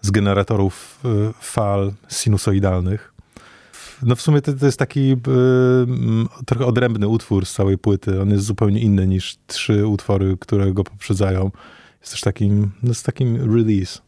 z 0.01 0.11
generatorów 0.11 0.99
e, 1.05 1.33
fal 1.41 1.91
sinusoidalnych. 2.09 3.13
No 4.03 4.15
w 4.15 4.21
sumie 4.21 4.41
to, 4.41 4.53
to 4.53 4.65
jest 4.65 4.79
taki 4.79 5.11
y, 5.11 5.15
trochę 6.45 6.65
odrębny 6.65 7.07
utwór 7.07 7.45
z 7.45 7.53
całej 7.53 7.77
płyty. 7.77 8.21
On 8.21 8.29
jest 8.29 8.45
zupełnie 8.45 8.81
inny 8.81 9.07
niż 9.07 9.37
trzy 9.47 9.87
utwory, 9.87 10.37
które 10.39 10.73
go 10.73 10.83
poprzedzają. 10.83 11.51
Jest 12.01 12.11
też 12.11 12.21
takim, 12.21 12.71
no 12.83 12.89
jest 12.89 13.05
takim 13.05 13.55
release. 13.55 14.01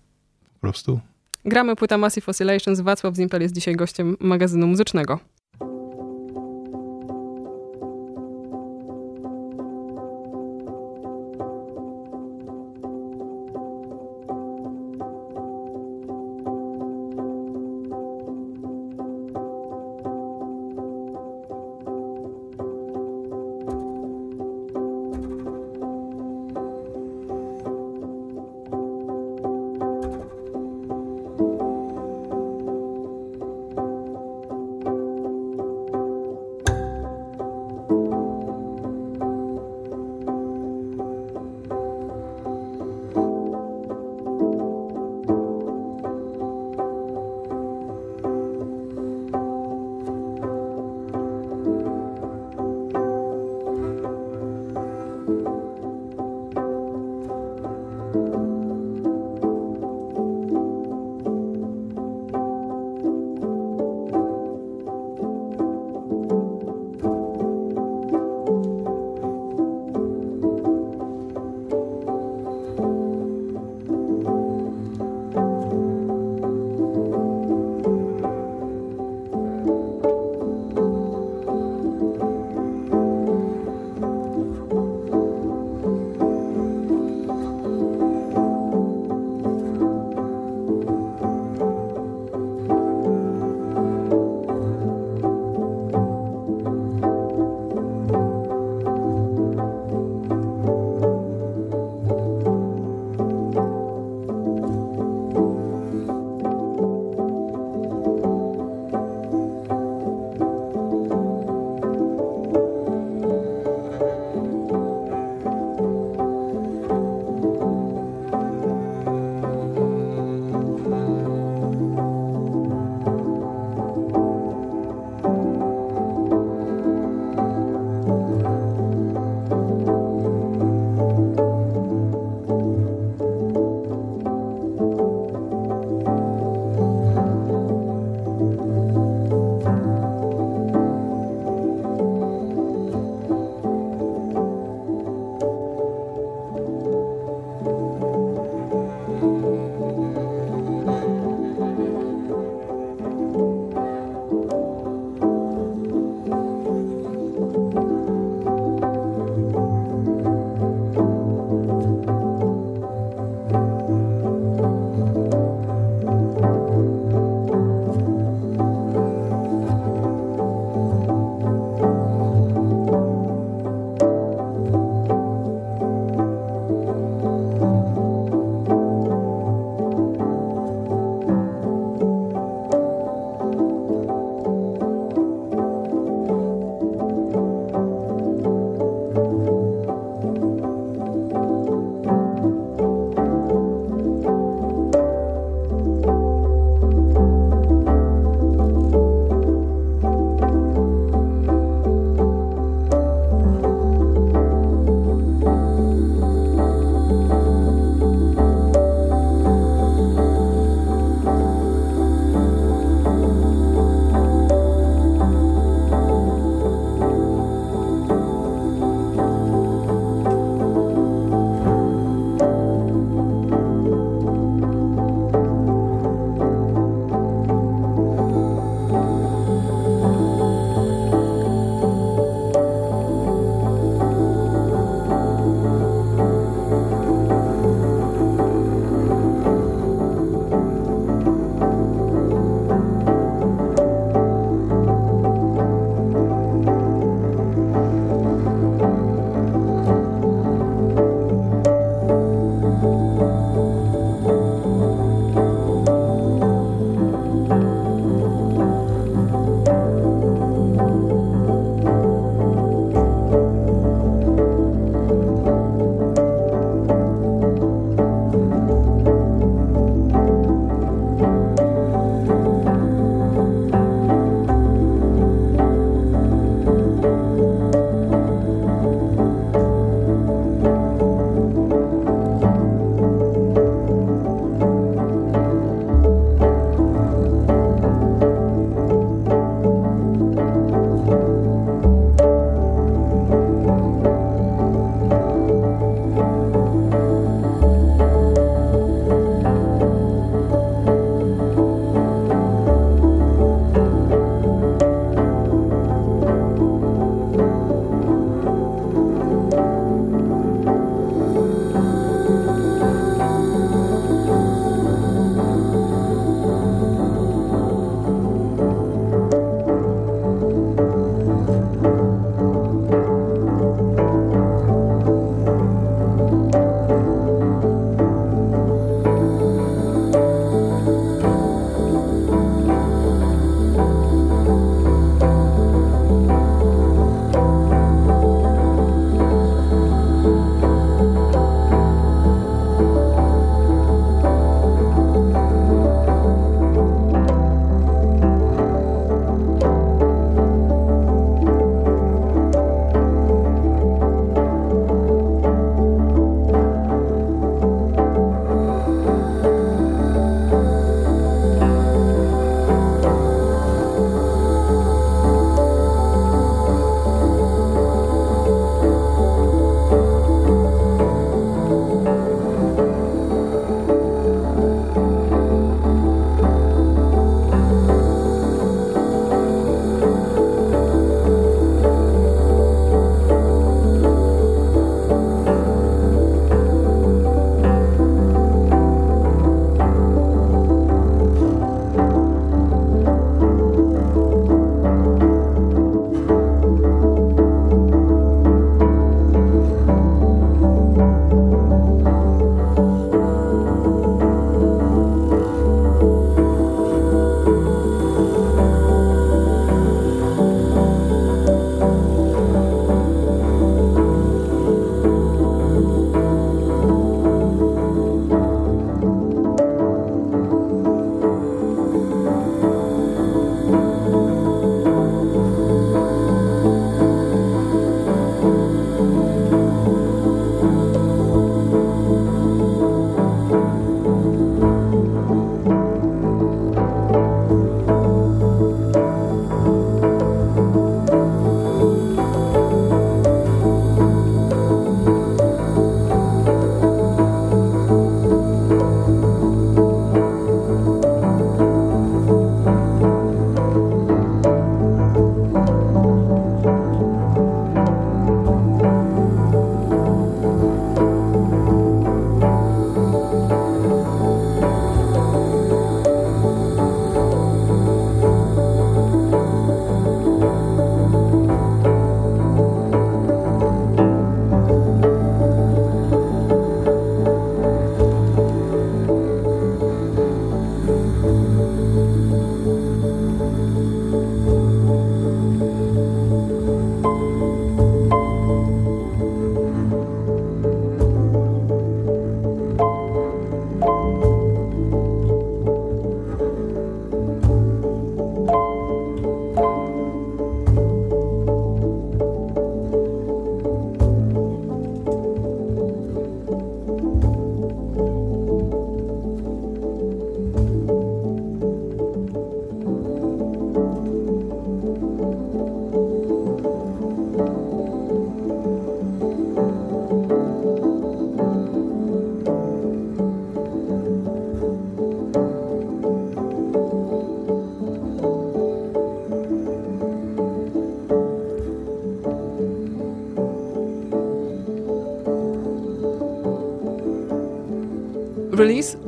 po 0.54 0.60
prostu. 0.62 1.00
Gramy 1.46 1.76
płyta 1.76 1.98
Massive 1.98 2.28
Oscillations. 2.28 2.80
Wacław 2.80 3.16
Zimpel 3.16 3.42
jest 3.42 3.56
dzisiaj 3.56 3.76
gościem 3.76 4.18
magazynu 4.20 4.68
muzycznego. 4.68 5.20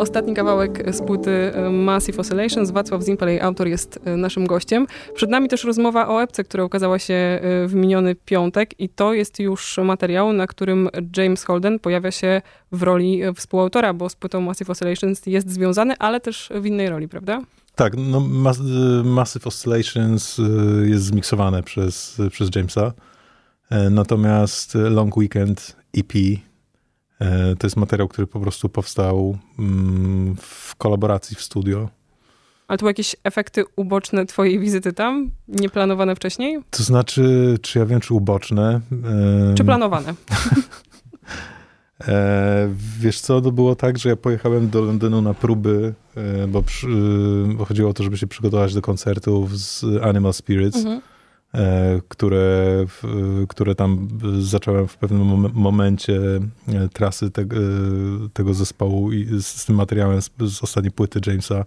Ostatni 0.01 0.33
kawałek 0.33 0.95
z 0.95 1.01
płyty 1.01 1.31
e, 1.31 1.69
Massive 1.69 2.19
Oscillations. 2.19 2.71
Wacław 2.71 3.03
Zimpel, 3.03 3.41
autor, 3.41 3.67
jest 3.67 3.99
e, 4.05 4.17
naszym 4.17 4.47
gościem. 4.47 4.87
Przed 5.13 5.29
nami 5.29 5.49
też 5.49 5.63
rozmowa 5.63 6.07
o 6.07 6.23
epce, 6.23 6.43
która 6.43 6.63
ukazała 6.63 6.99
się 6.99 7.13
e, 7.13 7.39
w 7.67 7.75
miniony 7.75 8.15
piątek 8.15 8.79
i 8.79 8.89
to 8.89 9.13
jest 9.13 9.39
już 9.39 9.77
materiał, 9.77 10.33
na 10.33 10.47
którym 10.47 10.89
James 11.17 11.43
Holden 11.43 11.79
pojawia 11.79 12.11
się 12.11 12.41
w 12.71 12.83
roli 12.83 13.21
współautora, 13.35 13.93
bo 13.93 14.09
z 14.09 14.15
płytą 14.15 14.41
Massive 14.41 14.71
Oscillations 14.71 15.25
jest 15.25 15.49
związany, 15.49 15.93
ale 15.99 16.19
też 16.19 16.49
w 16.55 16.65
innej 16.65 16.89
roli, 16.89 17.07
prawda? 17.07 17.41
Tak, 17.75 17.93
no 17.97 18.19
Massive 19.03 19.47
Oscillations 19.47 20.37
jest 20.83 21.03
zmiksowane 21.03 21.63
przez, 21.63 22.21
przez 22.31 22.49
Jamesa. 22.55 22.93
Natomiast 23.91 24.75
Long 24.75 25.17
Weekend 25.17 25.75
EP 25.97 26.13
to 27.59 27.67
jest 27.67 27.77
materiał, 27.77 28.07
który 28.07 28.27
po 28.27 28.39
prostu 28.39 28.69
powstał 28.69 29.37
mm, 29.59 30.35
w 30.41 30.75
kolaboracji 30.75 31.35
w 31.35 31.41
studio. 31.41 31.89
Ale 32.67 32.77
to 32.77 32.81
były 32.81 32.89
jakieś 32.89 33.15
efekty 33.23 33.63
uboczne 33.75 34.25
twojej 34.25 34.59
wizyty 34.59 34.93
tam? 34.93 35.31
Nieplanowane 35.47 36.15
wcześniej? 36.15 36.59
To 36.69 36.83
znaczy, 36.83 37.57
czy 37.61 37.79
ja 37.79 37.85
wiem, 37.85 37.99
czy 37.99 38.13
uboczne? 38.13 38.81
Czy 39.55 39.63
planowane? 39.63 40.13
E, 42.07 42.69
wiesz 42.99 43.19
co, 43.19 43.41
to 43.41 43.51
było 43.51 43.75
tak, 43.75 43.97
że 43.97 44.09
ja 44.09 44.15
pojechałem 44.15 44.69
do 44.69 44.81
Londynu 44.81 45.21
na 45.21 45.33
próby, 45.33 45.93
e, 46.15 46.47
bo, 46.47 46.61
przy, 46.61 46.87
bo 47.55 47.65
chodziło 47.65 47.89
o 47.89 47.93
to, 47.93 48.03
żeby 48.03 48.17
się 48.17 48.27
przygotować 48.27 48.73
do 48.73 48.81
koncertów 48.81 49.59
z 49.59 49.85
Animal 50.03 50.33
Spirits. 50.33 50.77
Mhm. 50.77 51.01
E, 51.53 52.01
które, 52.07 52.85
które 53.47 53.75
tam 53.75 54.07
zacząłem 54.39 54.87
w 54.87 54.97
pewnym 54.97 55.51
momencie 55.53 56.19
e, 56.67 56.89
trasy 56.93 57.31
te, 57.31 57.45
tego 58.33 58.53
zespołu 58.53 59.11
i 59.11 59.41
z, 59.41 59.65
tym 59.65 59.75
materiałem 59.75 60.21
z, 60.21 60.29
z 60.39 60.63
ostatniej 60.63 60.91
płyty 60.91 61.19
Jamesa. 61.27 61.63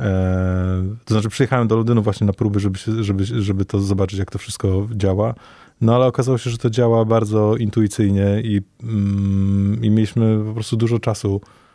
E, 0.00 0.96
to 1.04 1.14
znaczy 1.14 1.28
przyjechałem 1.28 1.68
do 1.68 1.76
Londynu 1.76 2.02
właśnie 2.02 2.26
na 2.26 2.32
próby, 2.32 2.60
żeby, 2.60 2.78
żeby, 3.00 3.24
żeby 3.24 3.64
to 3.64 3.80
zobaczyć, 3.80 4.18
jak 4.18 4.30
to 4.30 4.38
wszystko 4.38 4.88
działa. 4.92 5.34
No 5.80 5.94
ale 5.94 6.06
okazało 6.06 6.38
się, 6.38 6.50
że 6.50 6.58
to 6.58 6.70
działa 6.70 7.04
bardzo 7.04 7.56
intuicyjnie 7.56 8.40
i, 8.44 8.60
mm, 8.82 9.84
i 9.84 9.90
mieliśmy 9.90 10.44
po 10.46 10.54
prostu 10.54 10.76
dużo 10.76 10.98
czasu 10.98 11.40
E, 11.40 11.65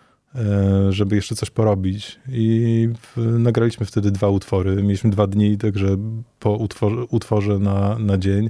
żeby 0.89 1.15
jeszcze 1.15 1.35
coś 1.35 1.49
porobić. 1.49 2.19
I 2.27 2.89
nagraliśmy 3.17 3.85
wtedy 3.85 4.11
dwa 4.11 4.29
utwory. 4.29 4.75
Mieliśmy 4.75 5.09
dwa 5.09 5.27
dni, 5.27 5.57
także 5.57 5.97
po 6.39 6.51
utworze, 6.51 7.05
utworze 7.09 7.59
na, 7.59 7.99
na 7.99 8.17
dzień. 8.17 8.49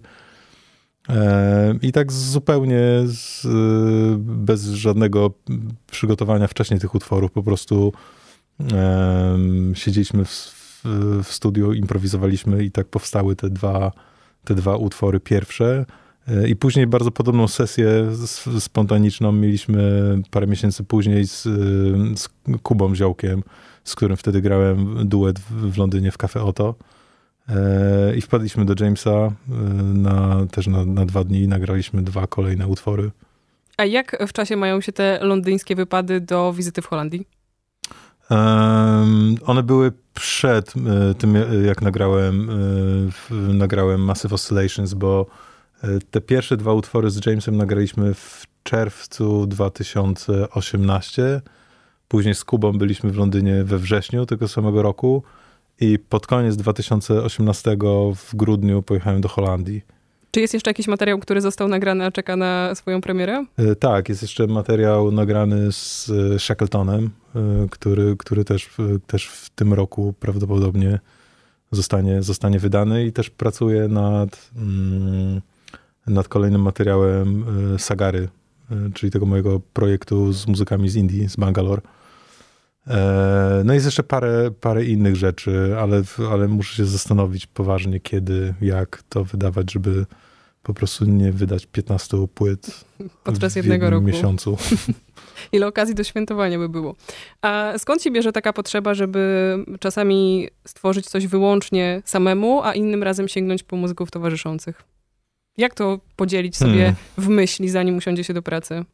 E, 1.10 1.76
I 1.82 1.92
tak 1.92 2.12
zupełnie 2.12 2.80
z, 3.06 3.48
bez 4.18 4.64
żadnego 4.64 5.34
przygotowania 5.92 6.48
wcześniej 6.48 6.80
tych 6.80 6.96
utworów, 6.96 7.32
po 7.32 7.44
prostu 7.44 7.94
um, 8.60 9.74
siedzieliśmy 9.76 10.26
w, 10.26 10.52
w 11.24 11.28
studiu, 11.28 11.74
improwizowaliśmy 11.74 12.64
i 12.64 12.72
tak 12.72 12.88
powstały 12.88 13.36
te 13.36 13.50
dwa, 13.50 13.92
te 14.44 14.56
dwa 14.56 14.76
utwory 14.76 15.20
pierwsze. 15.20 15.86
E, 16.28 16.48
I 16.48 16.56
później 16.56 16.88
bardzo 16.88 17.12
podobną 17.12 17.48
sesję 17.48 18.12
spontaniczną 18.60 19.32
mieliśmy 19.32 19.82
parę 20.32 20.48
miesięcy 20.48 20.84
później 20.84 21.28
z, 21.28 21.44
z 22.20 22.30
Kubą 22.64 22.96
Ziołkiem, 22.96 23.44
z 23.84 23.96
którym 23.96 24.18
wtedy 24.18 24.42
grałem 24.42 25.08
duet 25.08 25.40
w, 25.40 25.72
w 25.72 25.78
Londynie 25.78 26.12
w 26.12 26.18
Cafe 26.18 26.44
Oto. 26.44 26.76
E, 27.50 28.16
I 28.16 28.22
wpadliśmy 28.22 28.66
do 28.66 28.84
Jamesa 28.84 29.12
e, 29.12 29.32
na, 29.84 30.46
też 30.52 30.68
na, 30.68 30.86
na 30.86 31.06
dwa 31.06 31.24
dni 31.24 31.42
i 31.42 31.48
nagraliśmy 31.48 32.02
dwa 32.02 32.28
kolejne 32.28 32.68
utwory. 32.68 33.12
A 33.78 33.86
jak 33.86 34.28
w 34.28 34.34
czasie 34.34 34.56
mają 34.56 34.82
się 34.82 34.92
te 34.92 35.20
londyńskie 35.22 35.76
wypady 35.76 36.22
do 36.22 36.54
wizyty 36.54 36.82
w 36.82 36.86
Holandii? 36.86 37.28
Um, 38.30 39.36
one 39.46 39.64
były 39.64 39.92
przed 40.14 40.74
tym, 41.18 41.36
jak 41.66 41.82
nagrałem, 41.82 42.50
nagrałem 43.30 44.02
Massive 44.02 44.34
Oscillations, 44.34 44.94
bo 44.94 45.26
te 46.12 46.22
pierwsze 46.22 46.58
dwa 46.58 46.74
utwory 46.74 47.10
z 47.10 47.26
Jamesem 47.26 47.58
nagraliśmy 47.58 48.14
w 48.14 48.46
czerwcu 48.64 49.48
2018. 49.48 51.42
Później 52.08 52.36
z 52.36 52.44
Kubą 52.44 52.78
byliśmy 52.78 53.12
w 53.12 53.18
Londynie 53.18 53.64
we 53.64 53.78
wrześniu 53.78 54.26
tego 54.26 54.48
samego 54.48 54.82
roku. 54.82 55.24
I 55.80 56.00
pod 56.00 56.28
koniec 56.28 56.56
2018 56.56 57.78
w 58.16 58.36
grudniu 58.36 58.84
pojechałem 58.84 59.22
do 59.22 59.30
Holandii. 59.30 59.82
Czy 60.32 60.42
jest 60.42 60.54
jeszcze 60.54 60.70
jakiś 60.70 60.88
materiał, 60.88 61.20
który 61.20 61.42
został 61.42 61.68
nagrany, 61.68 62.06
a 62.06 62.12
czeka 62.12 62.36
na 62.36 62.76
swoją 62.76 63.02
premierę? 63.02 63.46
E, 63.58 63.76
tak, 63.76 64.10
jest 64.10 64.22
jeszcze 64.22 64.48
materiał 64.48 65.12
nagrany 65.12 65.72
z 65.72 66.10
e, 66.10 66.40
Shackletonem, 66.40 67.10
e, 67.36 67.40
który, 67.70 68.16
który 68.18 68.46
też, 68.46 68.70
też 69.08 69.28
w 69.28 69.50
tym 69.50 69.74
roku 69.74 70.14
prawdopodobnie 70.20 71.00
zostanie, 71.72 72.24
zostanie 72.24 72.60
wydany 72.60 73.06
i 73.06 73.12
też 73.12 73.30
pracuję 73.30 73.88
nad. 73.88 74.50
Mm, 74.56 75.42
nad 76.08 76.28
kolejnym 76.28 76.62
materiałem 76.62 77.46
e, 77.76 77.80
Sagary, 77.80 78.30
e, 78.72 78.76
czyli 78.94 79.12
tego 79.12 79.26
mojego 79.26 79.60
projektu 79.74 80.34
z 80.34 80.48
muzykami 80.48 80.90
z 80.90 80.96
Indii, 80.96 81.30
z 81.30 81.36
Bangalore. 81.36 81.82
E, 82.88 83.62
no 83.66 83.74
jest 83.74 83.86
jeszcze 83.86 84.04
parę, 84.04 84.52
parę 84.62 84.86
innych 84.86 85.16
rzeczy, 85.16 85.76
ale, 85.80 86.02
ale 86.32 86.48
muszę 86.48 86.76
się 86.76 86.86
zastanowić 86.86 87.48
poważnie, 87.48 88.00
kiedy, 88.00 88.54
jak 88.62 89.04
to 89.10 89.24
wydawać, 89.24 89.72
żeby 89.72 90.06
po 90.64 90.74
prostu 90.74 91.06
nie 91.06 91.32
wydać 91.32 91.66
15 91.66 92.28
płyt 92.34 92.86
podczas 93.24 93.56
jednego 93.56 93.90
roku. 93.90 94.06
miesiącu. 94.06 94.58
Ile 95.52 95.68
okazji 95.68 95.96
do 95.96 96.04
świętowania 96.04 96.58
by 96.58 96.70
było. 96.70 96.96
A 97.42 97.74
skąd 97.78 98.02
się 98.02 98.12
bierze 98.12 98.32
taka 98.32 98.54
potrzeba, 98.54 98.94
żeby 98.94 99.56
czasami 99.80 100.50
stworzyć 100.68 101.06
coś 101.06 101.28
wyłącznie 101.28 102.02
samemu, 102.06 102.64
a 102.64 102.74
innym 102.74 103.04
razem 103.04 103.28
sięgnąć 103.28 103.64
po 103.64 103.76
muzyków 103.76 104.12
towarzyszących? 104.12 104.84
Jak 105.58 105.74
to 105.74 106.00
podzielić 106.16 106.58
sobie 106.58 106.80
hmm. 106.80 106.96
w 107.18 107.28
myśli, 107.28 107.70
zanim 107.70 107.98
usiądzie 107.98 108.24
się 108.24 108.34
do 108.34 108.42
pracy? 108.42 108.86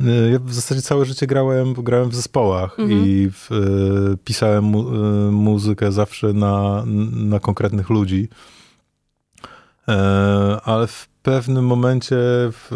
Y, 0.00 0.30
ja 0.32 0.38
w 0.38 0.54
zasadzie 0.54 0.82
całe 0.82 1.04
życie 1.04 1.26
grałem, 1.26 1.74
grałem 1.74 2.10
w 2.10 2.14
zespołach 2.14 2.80
mhm. 2.80 3.06
i 3.06 3.30
w, 3.32 3.52
y, 3.52 4.18
pisałem 4.24 4.64
mu, 4.64 4.94
y, 4.94 5.32
muzykę 5.32 5.92
zawsze 5.92 6.32
na, 6.32 6.84
na 7.12 7.40
konkretnych 7.40 7.90
ludzi. 7.90 8.28
E, 9.88 10.60
ale 10.64 10.86
w 10.86 11.08
pewnym 11.22 11.66
momencie, 11.66 12.16
w, 12.52 12.68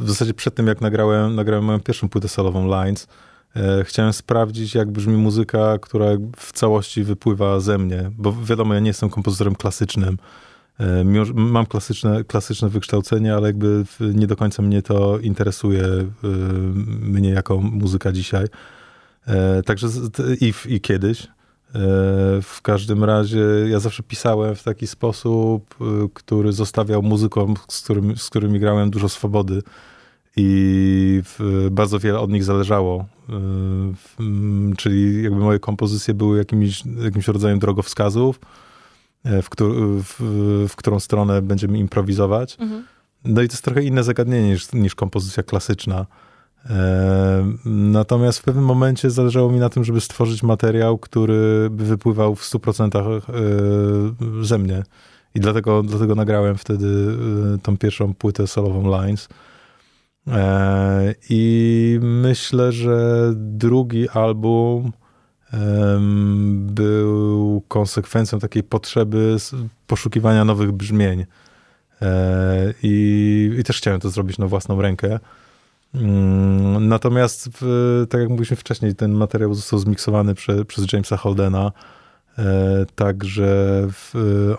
w 0.00 0.08
zasadzie 0.08 0.34
przed 0.34 0.54
tym 0.54 0.66
jak 0.66 0.80
nagrałem, 0.80 1.34
nagrałem 1.34 1.64
moją 1.64 1.80
pierwszą 1.80 2.08
płytę 2.08 2.28
solową 2.28 2.84
Lines, 2.84 3.08
e, 3.56 3.84
chciałem 3.84 4.12
sprawdzić 4.12 4.74
jak 4.74 4.90
brzmi 4.90 5.16
muzyka, 5.16 5.78
która 5.78 6.06
w 6.36 6.52
całości 6.52 7.04
wypływa 7.04 7.60
ze 7.60 7.78
mnie, 7.78 8.10
bo 8.18 8.32
wiadomo, 8.32 8.74
ja 8.74 8.80
nie 8.80 8.88
jestem 8.88 9.10
kompozytorem 9.10 9.54
klasycznym. 9.54 10.18
E, 10.80 11.04
mam 11.34 11.66
klasyczne, 11.66 12.24
klasyczne 12.24 12.68
wykształcenie, 12.68 13.34
ale 13.34 13.46
jakby 13.46 13.84
nie 14.00 14.26
do 14.26 14.36
końca 14.36 14.62
mnie 14.62 14.82
to 14.82 15.18
interesuje, 15.18 15.84
e, 15.84 16.06
mnie 17.00 17.30
jako 17.30 17.58
muzyka 17.58 18.12
dzisiaj. 18.12 18.46
E, 19.26 19.62
także 19.62 19.88
i, 20.40 20.52
i 20.66 20.80
kiedyś. 20.80 21.26
W 22.42 22.58
każdym 22.62 23.04
razie 23.04 23.44
ja 23.68 23.80
zawsze 23.80 24.02
pisałem 24.02 24.54
w 24.54 24.62
taki 24.62 24.86
sposób, 24.86 25.74
który 26.14 26.52
zostawiał 26.52 27.02
muzykom, 27.02 27.54
z, 27.68 27.80
którym, 27.82 28.16
z 28.16 28.30
którymi 28.30 28.60
grałem 28.60 28.90
dużo 28.90 29.08
swobody 29.08 29.62
i 30.36 31.22
bardzo 31.70 31.98
wiele 31.98 32.20
od 32.20 32.30
nich 32.30 32.44
zależało. 32.44 33.06
Czyli 34.76 35.22
jakby 35.22 35.40
moje 35.40 35.58
kompozycje 35.58 36.14
były 36.14 36.38
jakimś, 36.38 36.82
jakimś 37.04 37.28
rodzajem 37.28 37.58
drogowskazów, 37.58 38.40
E, 39.28 39.42
w, 39.42 39.48
w, 40.04 40.66
w 40.68 40.76
którą 40.76 41.00
stronę 41.00 41.42
będziemy 41.42 41.78
improwizować. 41.78 42.56
Mhm. 42.60 42.84
No 43.24 43.42
i 43.42 43.48
to 43.48 43.52
jest 43.52 43.64
trochę 43.64 43.82
inne 43.82 44.04
zagadnienie 44.04 44.48
niż, 44.48 44.72
niż 44.72 44.94
kompozycja 44.94 45.42
klasyczna. 45.42 46.06
E, 46.70 47.52
natomiast 47.64 48.38
w 48.38 48.42
pewnym 48.42 48.64
momencie 48.64 49.10
zależało 49.10 49.52
mi 49.52 49.58
na 49.58 49.68
tym, 49.68 49.84
żeby 49.84 50.00
stworzyć 50.00 50.42
materiał, 50.42 50.98
który 50.98 51.68
by 51.70 51.84
wypływał 51.84 52.34
w 52.34 52.42
100% 52.42 52.98
e, 52.98 54.44
ze 54.44 54.58
mnie. 54.58 54.82
I 55.34 55.40
dlatego, 55.40 55.82
dlatego 55.82 56.14
nagrałem 56.14 56.56
wtedy 56.56 56.86
tą 57.62 57.78
pierwszą 57.78 58.14
płytę 58.14 58.46
solową 58.46 59.02
Lines. 59.02 59.28
I 61.30 61.98
myślę, 62.02 62.72
że 62.72 63.30
drugi 63.34 64.08
album 64.08 64.92
był 66.50 67.62
konsekwencją 67.68 68.38
takiej 68.38 68.62
potrzeby 68.62 69.36
poszukiwania 69.86 70.44
nowych 70.44 70.72
brzmień. 70.72 71.26
E, 72.02 72.74
I, 72.82 73.54
I, 73.58 73.64
też 73.64 73.78
chciałem 73.78 74.00
to 74.00 74.10
zrobić 74.10 74.38
na 74.38 74.46
własną 74.46 74.82
rękę. 74.82 75.18
Mm, 75.94 76.88
natomiast, 76.88 77.50
tak 78.08 78.20
jak 78.20 78.30
mówiliśmy 78.30 78.56
wcześniej, 78.56 78.94
ten 78.94 79.12
materiał 79.12 79.54
został 79.54 79.78
zmiksowany 79.78 80.34
prze, 80.34 80.64
przez 80.64 80.92
Jamesa 80.92 81.16
Holdena. 81.16 81.72
E, 82.38 82.86
także 82.94 83.88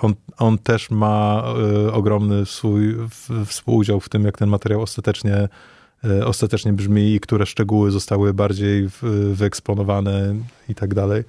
on, 0.02 0.13
on 0.38 0.58
też 0.58 0.91
ma 0.91 1.43
e, 1.88 1.93
ogromny 1.93 2.45
swój 2.45 2.95
współudział 3.45 3.99
w 3.99 4.10
tym, 4.10 4.23
jak 4.23 4.38
ten 4.38 4.49
materiał 4.49 4.82
ostatecznie 4.82 5.49
ostatecznie 6.25 6.73
brzmi 6.73 7.13
i 7.13 7.19
które 7.19 7.45
szczegóły 7.45 7.91
zostały 7.91 8.33
bardziej 8.33 8.89
wyeksponowane 9.33 10.35
i 10.69 10.75
tak 10.75 10.93
dalej. 10.93 11.23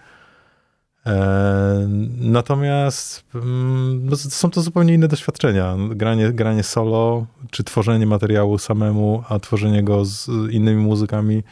Natomiast 2.18 3.24
mm, 3.34 4.06
no, 4.06 4.16
są 4.16 4.50
to 4.50 4.62
zupełnie 4.62 4.94
inne 4.94 5.08
doświadczenia. 5.08 5.76
Granie, 5.90 6.32
granie 6.32 6.62
solo, 6.62 7.26
czy 7.50 7.64
tworzenie 7.64 8.06
materiału 8.06 8.58
samemu, 8.58 9.22
a 9.28 9.38
tworzenie 9.38 9.82
go 9.82 10.04
z 10.04 10.28
innymi 10.50 10.82
muzykami, 10.82 11.42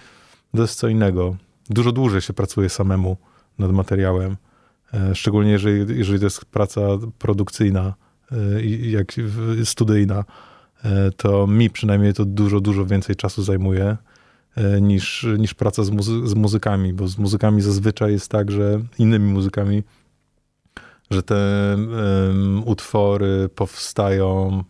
to 0.57 0.63
jest 0.63 0.79
co 0.79 0.89
innego. 0.89 1.37
Dużo 1.71 1.93
dłużej 1.93 2.21
się 2.21 2.33
pracuje 2.33 2.69
samemu 2.69 3.17
nad 3.59 3.73
materiałem. 3.73 4.37
E, 4.95 5.15
szczególnie 5.15 5.51
jeżeli, 5.51 5.99
jeżeli 5.99 6.19
to 6.19 6.27
jest 6.27 6.45
praca 6.45 6.81
produkcyjna, 7.19 7.95
e, 8.33 8.65
jak 8.67 9.13
studyjna, 9.65 10.19
e, 10.19 10.25
to 11.17 11.47
mi 11.47 11.71
przynajmniej 11.71 12.15
to 12.15 12.25
dużo, 12.25 12.61
dużo 12.61 12.87
więcej 12.87 13.17
czasu 13.17 13.43
zajmuje 13.43 13.97
niż, 14.81 15.27
niż 15.39 15.55
praca 15.55 15.85
z, 15.85 15.91
muzy 15.91 16.29
z 16.29 16.35
muzykami, 16.35 16.93
bo 16.93 17.09
z 17.09 17.19
muzykami 17.19 17.63
zazwyczaj 17.63 18.13
jest 18.13 18.31
tak, 18.31 18.51
że 18.51 18.81
innymi 18.99 19.33
muzykami, 19.33 19.83
że 21.11 21.23
te 21.23 21.37
um, 21.77 22.63
utwory 22.67 23.49
powstają 23.55 24.63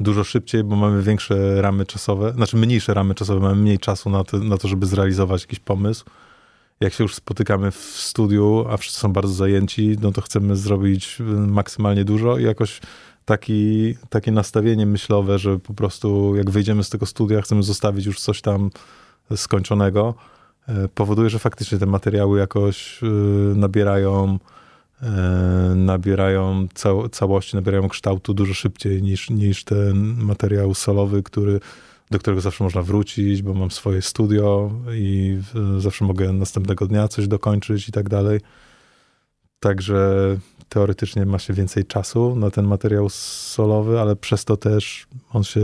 dużo 0.00 0.24
szybciej, 0.24 0.64
bo 0.64 0.76
mamy 0.76 1.02
większe 1.02 1.62
ramy 1.62 1.86
czasowe, 1.86 2.32
znaczy 2.32 2.56
mniejsze 2.56 2.94
ramy 2.94 3.14
czasowe, 3.14 3.40
mamy 3.40 3.62
mniej 3.62 3.78
czasu 3.78 4.10
na 4.10 4.24
to, 4.24 4.38
na 4.38 4.58
to 4.58 4.68
żeby 4.68 4.86
zrealizować 4.86 5.42
jakiś 5.42 5.58
pomysł. 5.58 6.04
Jak 6.80 6.92
się 6.92 7.04
już 7.04 7.14
spotykamy 7.14 7.70
w 7.70 7.76
studiu, 7.76 8.66
a 8.70 8.76
wszyscy 8.76 9.00
są 9.00 9.12
bardzo 9.12 9.34
zajęci, 9.34 9.96
no 10.02 10.12
to 10.12 10.20
chcemy 10.20 10.56
zrobić 10.56 11.20
y, 11.20 11.22
maksymalnie 11.24 12.04
dużo 12.04 12.38
i 12.38 12.44
jakoś 12.44 12.80
taki, 13.28 13.94
takie 14.10 14.32
nastawienie 14.32 14.86
myślowe, 14.86 15.38
że 15.38 15.58
po 15.58 15.74
prostu 15.74 16.36
jak 16.36 16.50
wyjdziemy 16.50 16.84
z 16.84 16.90
tego 16.90 17.06
studia, 17.06 17.42
chcemy 17.42 17.62
zostawić 17.62 18.06
już 18.06 18.20
coś 18.20 18.40
tam 18.40 18.70
skończonego, 19.36 20.14
y, 20.68 20.72
powoduje, 20.94 21.30
że 21.30 21.38
faktycznie 21.38 21.78
te 21.78 21.86
materiały 21.86 22.38
jakoś 22.38 23.02
y, 23.02 23.06
nabierają 23.56 24.38
nabierają 25.74 26.66
całości, 27.10 27.56
nabierają 27.56 27.88
kształtu 27.88 28.34
dużo 28.34 28.54
szybciej 28.54 29.02
niż, 29.02 29.30
niż 29.30 29.64
ten 29.64 30.16
materiał 30.24 30.74
solowy, 30.74 31.22
który 31.22 31.60
do 32.10 32.18
którego 32.18 32.40
zawsze 32.40 32.64
można 32.64 32.82
wrócić, 32.82 33.42
bo 33.42 33.54
mam 33.54 33.70
swoje 33.70 34.02
studio 34.02 34.70
i 34.94 35.38
zawsze 35.78 36.04
mogę 36.04 36.32
następnego 36.32 36.86
dnia 36.86 37.08
coś 37.08 37.28
dokończyć 37.28 37.88
i 37.88 37.92
tak 37.92 38.08
dalej. 38.08 38.40
Także 39.60 40.36
teoretycznie 40.68 41.26
ma 41.26 41.38
się 41.38 41.52
więcej 41.52 41.84
czasu 41.84 42.36
na 42.36 42.50
ten 42.50 42.66
materiał 42.66 43.08
solowy, 43.08 44.00
ale 44.00 44.16
przez 44.16 44.44
to 44.44 44.56
też 44.56 45.06
on 45.32 45.44
się, 45.44 45.60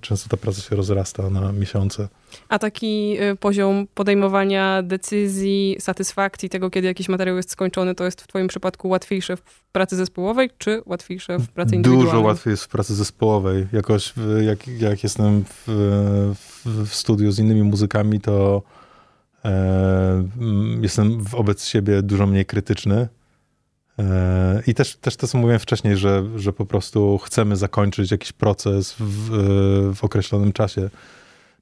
często 0.00 0.28
ta 0.28 0.36
praca 0.36 0.60
się 0.60 0.76
rozrasta 0.76 1.30
na 1.30 1.52
miesiące. 1.52 2.08
A 2.48 2.58
taki 2.58 3.16
y, 3.22 3.36
poziom 3.36 3.86
podejmowania 3.94 4.82
decyzji, 4.82 5.76
satysfakcji 5.78 6.48
tego, 6.48 6.70
kiedy 6.70 6.86
jakiś 6.86 7.08
materiał 7.08 7.36
jest 7.36 7.50
skończony, 7.50 7.94
to 7.94 8.04
jest 8.04 8.20
w 8.20 8.26
twoim 8.26 8.48
przypadku 8.48 8.88
łatwiejsze 8.88 9.36
w 9.36 9.62
pracy 9.72 9.96
zespołowej, 9.96 10.50
czy 10.58 10.82
łatwiejsze 10.86 11.38
w 11.38 11.48
pracy 11.48 11.76
indywidualnej? 11.76 12.12
Dużo 12.12 12.26
łatwiej 12.26 12.50
jest 12.50 12.64
w 12.64 12.68
pracy 12.68 12.94
zespołowej. 12.94 13.66
Jakoś 13.72 14.12
jak, 14.40 14.68
jak 14.68 15.02
jestem 15.02 15.44
w, 15.44 15.64
w, 16.66 16.88
w 16.88 16.94
studiu 16.94 17.32
z 17.32 17.38
innymi 17.38 17.62
muzykami, 17.62 18.20
to 18.20 18.62
e, 19.44 20.28
jestem 20.80 21.22
wobec 21.22 21.64
siebie 21.64 22.02
dużo 22.02 22.26
mniej 22.26 22.46
krytyczny 22.46 23.08
I 24.66 24.74
też, 24.74 24.96
też 24.96 25.16
to, 25.16 25.26
co 25.26 25.38
mówiłem 25.38 25.60
wcześniej, 25.60 25.96
że, 25.96 26.24
że 26.36 26.52
po 26.52 26.66
prostu 26.66 27.18
chcemy 27.18 27.56
zakończyć 27.56 28.10
jakiś 28.10 28.32
proces 28.32 28.94
w, 28.98 29.30
w 29.94 30.04
określonym 30.04 30.52
czasie. 30.52 30.90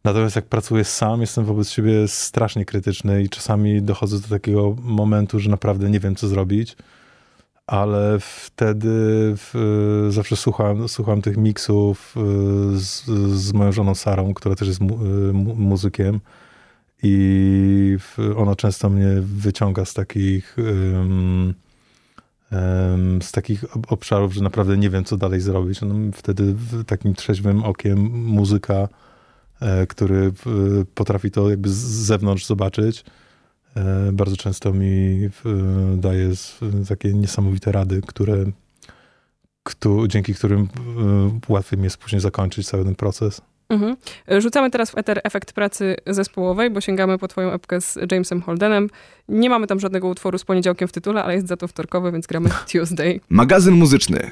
Natomiast 0.04 0.36
jak 0.36 0.44
pracuję 0.44 0.84
sam, 0.84 1.20
jestem 1.20 1.44
wobec 1.44 1.70
siebie 1.70 2.08
strasznie 2.08 2.64
krytyczny 2.64 3.22
i 3.22 3.28
czasami 3.28 3.82
dochodzę 3.82 4.20
do 4.20 4.28
takiego 4.28 4.76
momentu, 4.82 5.40
że 5.40 5.50
naprawdę 5.50 5.90
nie 5.90 6.00
wiem, 6.00 6.16
co 6.16 6.28
zrobić. 6.28 6.76
Ale 7.66 8.18
wtedy 8.20 8.88
w, 9.36 10.06
zawsze 10.10 10.36
słucham, 10.36 10.88
słucham 10.88 11.22
tych 11.22 11.36
miksów 11.36 12.14
e, 12.16 12.20
z, 12.78 13.04
z 13.38 13.52
moją 13.52 13.72
żoną 13.72 13.94
Sarą, 13.94 14.34
która 14.34 14.54
też 14.54 14.68
jest 14.68 14.80
mu, 14.80 14.94
e, 14.94 15.32
mu, 15.32 15.54
muzykiem. 15.54 16.20
I 17.02 17.96
ona 18.36 18.56
często 18.56 18.90
mnie 18.90 19.08
wyciąga 19.20 19.84
z 19.84 19.94
takich. 19.94 20.56
Z 23.22 23.32
takich 23.32 23.64
obszarów, 23.88 24.34
że 24.34 24.42
naprawdę 24.42 24.76
nie 24.76 24.90
wiem, 24.90 25.04
co 25.04 25.16
dalej 25.16 25.40
zrobić. 25.40 25.80
No, 25.80 25.94
wtedy 26.14 26.54
takim 26.86 27.14
trzeźwym 27.14 27.64
okiem 27.64 27.98
muzyka, 28.12 28.88
e, 29.60 29.86
który 29.86 30.32
potrafi 30.94 31.30
to 31.30 31.50
jakby 31.50 31.68
z 31.68 31.76
zewnątrz 31.82 32.46
zobaczyć, 32.46 33.04
e, 33.76 34.12
bardzo 34.12 34.36
często 34.36 34.72
mi 34.72 35.20
daje 35.96 36.30
takie 36.88 37.12
niesamowite 37.12 37.72
rady, 37.72 38.00
które, 38.06 38.44
dzięki 40.08 40.34
którym 40.34 40.60
e, 40.62 41.52
łatwiej 41.52 41.78
mi 41.78 41.84
jest 41.84 41.96
później 41.96 42.20
zakończyć 42.20 42.68
cały 42.68 42.84
ten 42.84 42.94
proces. 42.94 43.40
Mhm. 43.68 43.96
Rzucamy 44.38 44.70
teraz 44.70 44.90
w 44.90 44.98
eter 44.98 45.20
efekt 45.24 45.52
pracy 45.52 45.96
zespołowej, 46.06 46.70
bo 46.70 46.80
sięgamy 46.80 47.18
po 47.18 47.28
twoją 47.28 47.52
epkę 47.52 47.80
z 47.80 47.98
Jamesem 48.12 48.42
Holdenem. 48.42 48.90
Nie 49.28 49.50
mamy 49.50 49.66
tam 49.66 49.80
żadnego 49.80 50.08
utworu 50.08 50.38
z 50.38 50.44
poniedziałkiem 50.44 50.88
w 50.88 50.92
tytule, 50.92 51.24
ale 51.24 51.34
jest 51.34 51.46
za 51.46 51.56
to 51.56 51.68
wtorkowy, 51.68 52.12
więc 52.12 52.26
gramy 52.26 52.50
Tuesday. 52.72 53.20
Magazyn 53.28 53.74
muzyczny. 53.74 54.30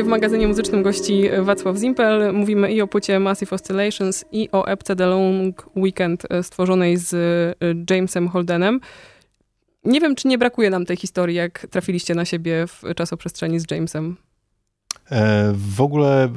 Dzisiaj 0.00 0.08
w 0.08 0.10
magazynie 0.10 0.48
muzycznym 0.48 0.82
gości 0.82 1.22
Wacław 1.42 1.76
Zimpel. 1.76 2.34
Mówimy 2.34 2.72
i 2.72 2.82
o 2.82 2.86
płycie 2.86 3.20
Massive 3.20 3.52
Oscillations 3.52 4.24
i 4.32 4.48
o 4.52 4.66
epce 4.66 4.96
The 4.96 5.06
Long 5.06 5.70
Weekend 5.76 6.26
stworzonej 6.42 6.96
z 6.96 7.16
Jamesem 7.90 8.28
Holdenem. 8.28 8.80
Nie 9.84 10.00
wiem, 10.00 10.14
czy 10.14 10.28
nie 10.28 10.38
brakuje 10.38 10.70
nam 10.70 10.86
tej 10.86 10.96
historii, 10.96 11.36
jak 11.36 11.66
trafiliście 11.70 12.14
na 12.14 12.24
siebie 12.24 12.66
w 12.66 12.82
czasoprzestrzeni 12.96 13.60
z 13.60 13.70
Jamesem. 13.70 14.16
E, 15.10 15.52
w 15.54 15.80
ogóle 15.80 16.24
e, 16.24 16.30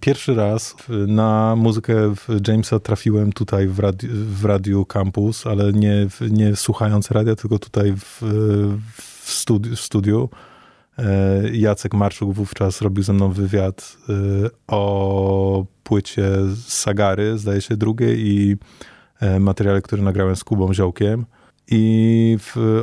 pierwszy 0.00 0.34
raz 0.34 0.76
na 0.88 1.56
muzykę 1.56 2.14
Jamesa 2.48 2.78
trafiłem 2.78 3.32
tutaj 3.32 3.68
w, 3.68 3.80
w 4.40 4.44
Radiu 4.44 4.84
Campus, 4.84 5.46
ale 5.46 5.72
nie, 5.72 6.06
nie 6.30 6.56
słuchając 6.56 7.10
radia, 7.10 7.36
tylko 7.36 7.58
tutaj 7.58 7.92
w, 7.96 8.22
w, 8.96 9.30
studi 9.30 9.76
w 9.76 9.80
studiu. 9.80 10.28
E, 11.02 11.42
Jacek 11.52 11.94
Marczuk 11.94 12.32
wówczas 12.32 12.80
robił 12.80 13.02
ze 13.02 13.12
mną 13.12 13.32
wywiad 13.32 13.96
o 14.66 15.64
płycie 15.82 16.28
Sagary, 16.66 17.38
zdaje 17.38 17.60
się 17.60 17.76
drugie, 17.76 18.14
i 18.14 18.56
materiale, 19.40 19.82
który 19.82 20.02
nagrałem 20.02 20.36
z 20.36 20.44
Kubą 20.44 20.74
Ziołkiem. 20.74 21.26
I 21.70 22.38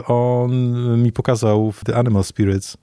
on 0.08 0.52
mi 1.02 1.12
pokazał 1.12 1.74
The 1.86 1.96
Animal 1.96 2.24
Spirits 2.24 2.78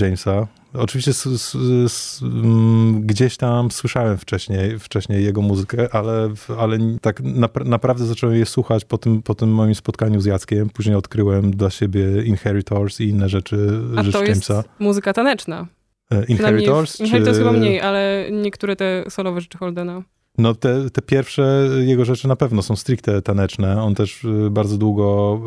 Jamesa, 0.00 0.46
Oczywiście 0.74 1.10
s, 1.10 1.26
s, 1.26 1.56
s, 1.86 2.22
mm, 2.22 3.00
gdzieś 3.00 3.36
tam 3.36 3.70
słyszałem 3.70 4.18
wcześniej, 4.18 4.78
wcześniej 4.78 5.24
jego 5.24 5.42
muzykę, 5.42 5.88
ale, 5.94 6.30
ale 6.58 6.78
tak 7.00 7.20
na, 7.22 7.48
naprawdę 7.64 8.04
zacząłem 8.04 8.36
je 8.36 8.46
słuchać 8.46 8.84
po 8.84 8.98
tym, 8.98 9.22
po 9.22 9.34
tym 9.34 9.50
moim 9.50 9.74
spotkaniu 9.74 10.20
z 10.20 10.24
Jackiem. 10.24 10.70
Później 10.70 10.96
odkryłem 10.96 11.50
dla 11.50 11.70
siebie 11.70 12.22
Inheritors 12.24 13.00
i 13.00 13.08
inne 13.08 13.28
rzeczy, 13.28 13.80
A 13.96 14.02
rzeczy 14.02 14.18
to 14.18 14.24
Jamesa. 14.24 14.56
jest 14.56 14.68
muzyka 14.78 15.12
taneczna. 15.12 15.66
E, 16.10 16.24
Inheritors? 16.24 17.00
Inheritors 17.00 17.38
czy... 17.38 17.44
chyba 17.44 17.52
mniej, 17.52 17.80
ale 17.80 18.28
niektóre 18.32 18.76
te 18.76 19.04
solowe 19.08 19.40
rzeczy 19.40 19.58
Holdena. 19.58 20.02
No 20.38 20.54
te, 20.54 20.90
te 20.90 21.02
pierwsze 21.02 21.68
jego 21.80 22.04
rzeczy 22.04 22.28
na 22.28 22.36
pewno 22.36 22.62
są 22.62 22.76
stricte 22.76 23.22
taneczne. 23.22 23.82
On 23.82 23.94
też 23.94 24.24
y, 24.24 24.50
bardzo 24.50 24.78
długo 24.78 25.40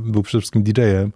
był 0.00 0.22
przede 0.22 0.40
wszystkim 0.40 0.62
DJ-em 0.62 1.12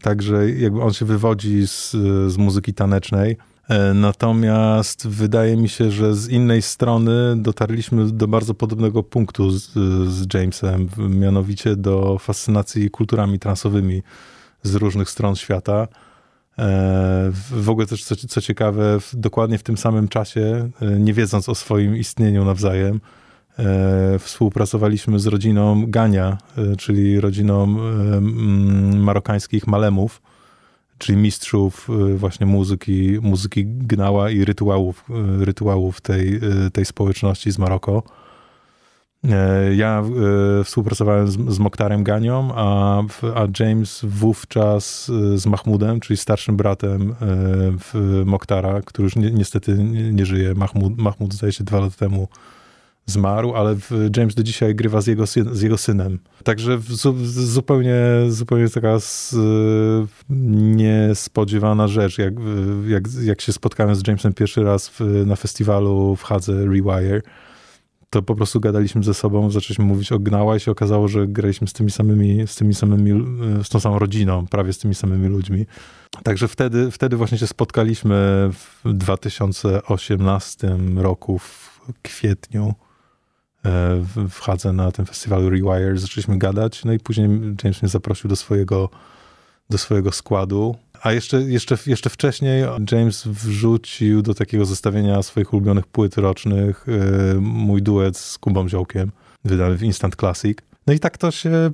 Także 0.00 0.50
jakby 0.50 0.82
on 0.82 0.92
się 0.92 1.04
wywodzi 1.04 1.66
z, 1.66 1.90
z 2.32 2.36
muzyki 2.36 2.74
tanecznej. 2.74 3.36
E, 3.68 3.94
natomiast 3.94 5.08
wydaje 5.08 5.56
mi 5.56 5.68
się, 5.68 5.90
że 5.90 6.14
z 6.14 6.28
innej 6.28 6.62
strony 6.62 7.36
dotarliśmy 7.36 8.12
do 8.12 8.28
bardzo 8.28 8.54
podobnego 8.54 9.02
punktu 9.02 9.50
z, 9.50 9.70
z 10.08 10.34
Jamesem, 10.34 10.88
mianowicie 10.98 11.76
do 11.76 12.18
fascynacji 12.18 12.90
kulturami 12.90 13.38
transowymi 13.38 14.02
z 14.62 14.74
różnych 14.74 15.10
stron 15.10 15.36
świata. 15.36 15.88
E, 16.58 17.30
w 17.50 17.70
ogóle 17.70 17.86
też, 17.86 18.04
co, 18.04 18.16
co 18.16 18.40
ciekawe, 18.40 18.98
dokładnie 19.12 19.58
w 19.58 19.62
tym 19.62 19.76
samym 19.76 20.08
czasie, 20.08 20.70
e, 20.80 20.86
nie 20.86 21.12
wiedząc 21.12 21.48
o 21.48 21.54
swoim 21.54 21.96
istnieniu 21.96 22.44
nawzajem, 22.44 23.00
współpracowaliśmy 24.18 25.18
z 25.18 25.26
rodziną 25.26 25.84
Gania, 25.86 26.38
e, 26.58 26.76
czyli 26.76 27.20
rodziną 27.20 27.62
e, 27.64 28.20
marokańskich 28.96 29.66
malemów, 29.66 30.22
czyli 30.98 31.18
mistrzów 31.18 31.88
właśnie 32.16 32.46
muzyki, 32.46 33.18
muzyki 33.22 33.66
gnała 33.66 34.30
i 34.30 34.44
rytuałów, 34.44 35.04
rytuałów 35.40 36.00
tej, 36.00 36.40
tej 36.72 36.84
społeczności 36.84 37.52
z 37.52 37.58
Maroko. 37.58 38.02
Ja 39.76 40.02
współpracowałem 40.64 41.28
z, 41.28 41.54
z 41.54 41.58
Moktarem 41.58 42.04
Ganią, 42.04 42.50
a, 42.54 43.02
a 43.34 43.46
James 43.60 44.00
wówczas 44.08 45.10
z 45.34 45.46
Mahmudem, 45.46 46.00
czyli 46.00 46.16
starszym 46.16 46.56
bratem 46.56 47.14
Moktara, 48.24 48.82
który 48.82 49.04
już 49.04 49.16
ni 49.16 49.32
niestety 49.32 49.74
nie, 49.74 50.12
nie 50.12 50.26
żyje. 50.26 50.54
Mahmud, 50.54 50.98
Mahmud 50.98 51.34
zdaje 51.34 51.52
się 51.52 51.64
dwa 51.64 51.80
lata 51.80 51.96
temu 51.96 52.28
zmarł, 53.06 53.54
ale 53.54 53.76
James 54.16 54.34
do 54.34 54.42
dzisiaj 54.42 54.74
grywa 54.74 55.00
z 55.00 55.06
jego, 55.06 55.26
z 55.26 55.62
jego 55.62 55.78
synem. 55.78 56.18
Także 56.44 56.78
zupełnie, 57.24 57.96
zupełnie 58.28 58.68
taka 58.68 58.98
niespodziewana 60.76 61.88
rzecz, 61.88 62.18
jak, 62.18 62.34
jak, 62.86 63.04
jak 63.22 63.40
się 63.40 63.52
spotkałem 63.52 63.94
z 63.94 64.06
Jamesem 64.06 64.32
pierwszy 64.32 64.62
raz 64.62 64.88
w, 64.88 65.00
na 65.26 65.36
festiwalu 65.36 66.16
w 66.16 66.22
Hadze 66.22 66.64
Rewire, 66.66 67.22
to 68.10 68.22
po 68.22 68.34
prostu 68.34 68.60
gadaliśmy 68.60 69.02
ze 69.02 69.14
sobą, 69.14 69.50
zaczęliśmy 69.50 69.84
mówić 69.84 70.12
o 70.12 70.18
Gnała 70.18 70.56
i 70.56 70.60
się 70.60 70.70
okazało, 70.70 71.08
że 71.08 71.26
graliśmy 71.26 71.66
z 71.66 71.72
tymi 71.72 71.90
samymi, 71.90 72.46
z 72.46 72.56
tymi 72.56 72.74
samymi, 72.74 73.24
z 73.64 73.68
tą 73.68 73.80
samą 73.80 73.98
rodziną, 73.98 74.46
prawie 74.46 74.72
z 74.72 74.78
tymi 74.78 74.94
samymi 74.94 75.28
ludźmi. 75.28 75.66
Także 76.22 76.48
wtedy, 76.48 76.90
wtedy 76.90 77.16
właśnie 77.16 77.38
się 77.38 77.46
spotkaliśmy 77.46 78.14
w 78.84 78.92
2018 78.94 80.76
roku 80.96 81.38
w 81.38 81.80
kwietniu 82.02 82.74
w 84.28 84.40
Hadze 84.40 84.72
na 84.72 84.92
tym 84.92 85.06
festiwalu 85.06 85.50
Rewire, 85.50 85.98
zaczęliśmy 85.98 86.38
gadać, 86.38 86.84
no 86.84 86.92
i 86.92 86.98
później 86.98 87.28
James 87.64 87.82
mnie 87.82 87.88
zaprosił 87.88 88.30
do 88.30 88.36
swojego, 88.36 88.88
do 89.70 89.78
swojego 89.78 90.12
składu. 90.12 90.76
A 91.02 91.12
jeszcze, 91.12 91.42
jeszcze, 91.42 91.78
jeszcze 91.86 92.10
wcześniej 92.10 92.64
James 92.92 93.26
wrzucił 93.26 94.22
do 94.22 94.34
takiego 94.34 94.64
zestawienia 94.64 95.22
swoich 95.22 95.52
ulubionych 95.52 95.86
płyt 95.86 96.16
rocznych 96.16 96.86
e, 96.88 97.34
mój 97.40 97.82
duet 97.82 98.16
z 98.16 98.38
Kubą 98.38 98.68
Ziołkiem, 98.68 99.10
wydany 99.44 99.76
w 99.76 99.82
Instant 99.82 100.16
Classic. 100.16 100.58
No 100.86 100.92
i 100.92 100.98
tak 100.98 101.18
to 101.18 101.30
się 101.30 101.70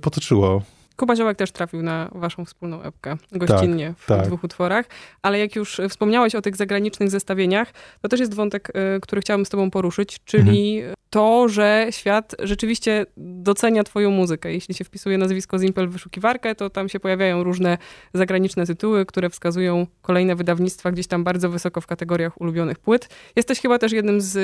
potoczyło. 0.00 0.62
Kuba 0.96 1.16
Ziołek 1.16 1.38
też 1.38 1.52
trafił 1.52 1.82
na 1.82 2.10
waszą 2.14 2.44
wspólną 2.44 2.82
epkę 2.82 3.16
gościnnie 3.32 3.86
tak, 3.86 3.98
w 3.98 4.06
tak. 4.06 4.26
dwóch 4.26 4.44
utworach, 4.44 4.86
ale 5.22 5.38
jak 5.38 5.56
już 5.56 5.80
wspomniałeś 5.88 6.34
o 6.34 6.42
tych 6.42 6.56
zagranicznych 6.56 7.10
zestawieniach, 7.10 7.72
to 8.00 8.08
też 8.08 8.20
jest 8.20 8.34
wątek, 8.34 8.72
e, 8.74 9.00
który 9.00 9.20
chciałabym 9.20 9.46
z 9.46 9.48
tobą 9.48 9.70
poruszyć, 9.70 10.20
czyli 10.24 10.78
mhm 10.78 10.94
to, 11.12 11.48
że 11.48 11.86
świat 11.90 12.34
rzeczywiście 12.38 13.06
docenia 13.16 13.84
twoją 13.84 14.10
muzykę. 14.10 14.52
Jeśli 14.52 14.74
się 14.74 14.84
wpisuje 14.84 15.18
nazwisko 15.18 15.58
Zimpel 15.58 15.88
w 15.88 15.92
wyszukiwarkę, 15.92 16.54
to 16.54 16.70
tam 16.70 16.88
się 16.88 17.00
pojawiają 17.00 17.44
różne 17.44 17.78
zagraniczne 18.14 18.66
tytuły, 18.66 19.06
które 19.06 19.30
wskazują 19.30 19.86
kolejne 20.02 20.36
wydawnictwa 20.36 20.92
gdzieś 20.92 21.06
tam 21.06 21.24
bardzo 21.24 21.50
wysoko 21.50 21.80
w 21.80 21.86
kategoriach 21.86 22.40
ulubionych 22.40 22.78
płyt. 22.78 23.08
Jesteś 23.36 23.60
chyba 23.60 23.78
też 23.78 23.92
jednym 23.92 24.20
z 24.20 24.34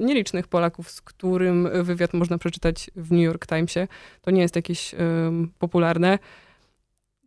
nielicznych 0.00 0.48
Polaków, 0.48 0.90
z 0.90 1.00
którym 1.00 1.68
wywiad 1.82 2.14
można 2.14 2.38
przeczytać 2.38 2.90
w 2.96 3.12
New 3.12 3.22
York 3.22 3.46
Timesie. 3.46 3.88
To 4.22 4.30
nie 4.30 4.42
jest 4.42 4.56
jakieś 4.56 4.94
um, 4.94 5.50
popularne. 5.58 6.18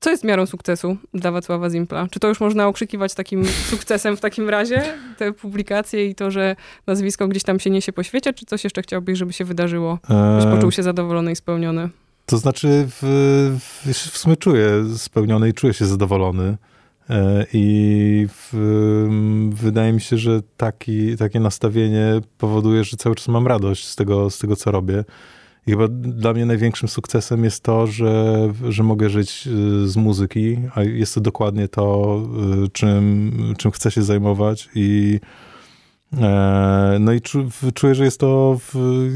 Co 0.03 0.09
jest 0.09 0.23
miarą 0.23 0.45
sukcesu 0.45 0.97
dla 1.13 1.31
Wacława 1.31 1.69
Zimpla? 1.69 2.07
Czy 2.11 2.19
to 2.19 2.27
już 2.27 2.39
można 2.39 2.67
okrzykiwać 2.67 3.13
takim 3.13 3.45
sukcesem 3.71 4.17
w 4.17 4.19
takim 4.19 4.49
razie, 4.49 4.83
te 5.17 5.33
publikacje 5.33 6.07
i 6.07 6.15
to, 6.15 6.31
że 6.31 6.55
nazwisko 6.87 7.27
gdzieś 7.27 7.43
tam 7.43 7.59
się 7.59 7.69
niesie 7.69 7.93
po 7.93 8.03
świecie, 8.03 8.33
czy 8.33 8.45
coś 8.45 8.63
jeszcze 8.63 8.81
chciałbyś, 8.81 9.17
żeby 9.17 9.33
się 9.33 9.45
wydarzyło, 9.45 9.99
byś 10.35 10.45
eee. 10.45 10.55
poczuł 10.55 10.71
się 10.71 10.83
zadowolony 10.83 11.31
i 11.31 11.35
spełniony? 11.35 11.89
To 12.25 12.37
znaczy, 12.37 12.87
w, 12.87 12.99
w, 13.59 13.89
w 13.89 14.17
sumie 14.17 14.37
czuję 14.37 14.83
spełniony 14.97 15.49
i 15.49 15.53
czuję 15.53 15.73
się 15.73 15.85
zadowolony. 15.85 16.57
E, 17.09 17.45
I 17.53 18.27
w, 18.29 18.53
wydaje 19.53 19.93
mi 19.93 20.01
się, 20.01 20.17
że 20.17 20.41
taki, 20.57 21.17
takie 21.17 21.39
nastawienie 21.39 22.21
powoduje, 22.37 22.83
że 22.83 22.97
cały 22.97 23.15
czas 23.15 23.27
mam 23.27 23.47
radość 23.47 23.87
z 23.87 23.95
tego, 23.95 24.29
z 24.29 24.37
tego 24.37 24.55
co 24.55 24.71
robię. 24.71 25.03
I 25.67 25.71
chyba 25.71 25.87
dla 25.87 26.33
mnie 26.33 26.45
największym 26.45 26.89
sukcesem 26.89 27.43
jest 27.43 27.63
to, 27.63 27.87
że, 27.87 28.53
że 28.69 28.83
mogę 28.83 29.09
żyć 29.09 29.47
y, 29.47 29.89
z 29.89 29.97
muzyki, 29.97 30.57
a 30.75 30.83
jest 30.83 31.15
to 31.15 31.21
dokładnie 31.21 31.67
to, 31.67 32.17
y, 32.65 32.69
czym, 32.69 33.31
czym 33.57 33.71
chcę 33.71 33.91
się 33.91 34.03
zajmować 34.03 34.69
i 34.75 35.19
e, 36.17 36.97
no 36.99 37.13
i 37.13 37.21
czuję, 37.73 37.95
że 37.95 38.03
jest 38.03 38.19
to, 38.19 38.59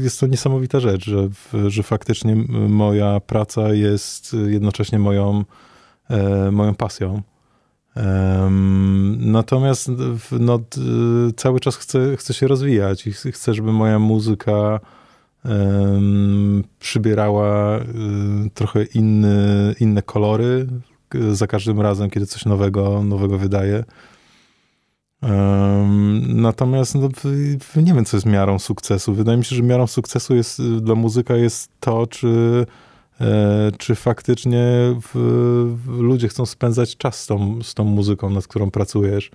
jest 0.02 0.20
to 0.20 0.26
niesamowita 0.26 0.80
rzecz, 0.80 1.04
że, 1.04 1.28
że 1.66 1.82
faktycznie 1.82 2.36
moja 2.68 3.20
praca 3.20 3.74
jest 3.74 4.36
jednocześnie 4.46 4.98
moją, 4.98 5.44
e, 6.10 6.50
moją 6.50 6.74
pasją. 6.74 7.22
Natomiast 9.18 9.90
no, 10.32 10.60
cały 11.36 11.60
czas 11.60 11.76
chcę, 11.76 12.16
chcę 12.16 12.34
się 12.34 12.48
rozwijać 12.48 13.06
i 13.06 13.12
chcę, 13.12 13.54
żeby 13.54 13.72
moja 13.72 13.98
muzyka 13.98 14.80
przybierała 16.78 17.78
y, 17.78 17.84
trochę 18.54 18.84
inny, 18.84 19.74
inne 19.80 20.02
kolory 20.02 20.66
za 21.32 21.46
każdym 21.46 21.80
razem, 21.80 22.10
kiedy 22.10 22.26
coś 22.26 22.44
nowego, 22.44 23.02
nowego 23.02 23.38
wydaje. 23.38 23.84
Natomiast 26.28 26.94
no, 26.94 27.08
nie 27.76 27.94
wiem, 27.94 28.04
co 28.04 28.16
jest 28.16 28.26
miarą 28.26 28.58
sukcesu. 28.58 29.14
Wydaje 29.14 29.38
mi 29.38 29.44
się, 29.44 29.56
że 29.56 29.62
miarą 29.62 29.86
sukcesu 29.86 30.34
jest 30.34 30.62
dla 30.62 30.94
muzyka 30.94 31.36
jest 31.36 31.70
to, 31.80 32.06
czy, 32.06 32.66
e, 33.20 33.70
czy 33.78 33.94
faktycznie 33.94 34.64
w, 35.02 35.10
w 35.84 35.98
ludzie 35.98 36.28
chcą 36.28 36.46
spędzać 36.46 36.96
czas 36.96 37.20
z 37.20 37.26
tą, 37.26 37.62
z 37.62 37.74
tą 37.74 37.84
muzyką, 37.84 38.30
nad 38.30 38.46
którą 38.46 38.70
pracujesz. 38.70 39.30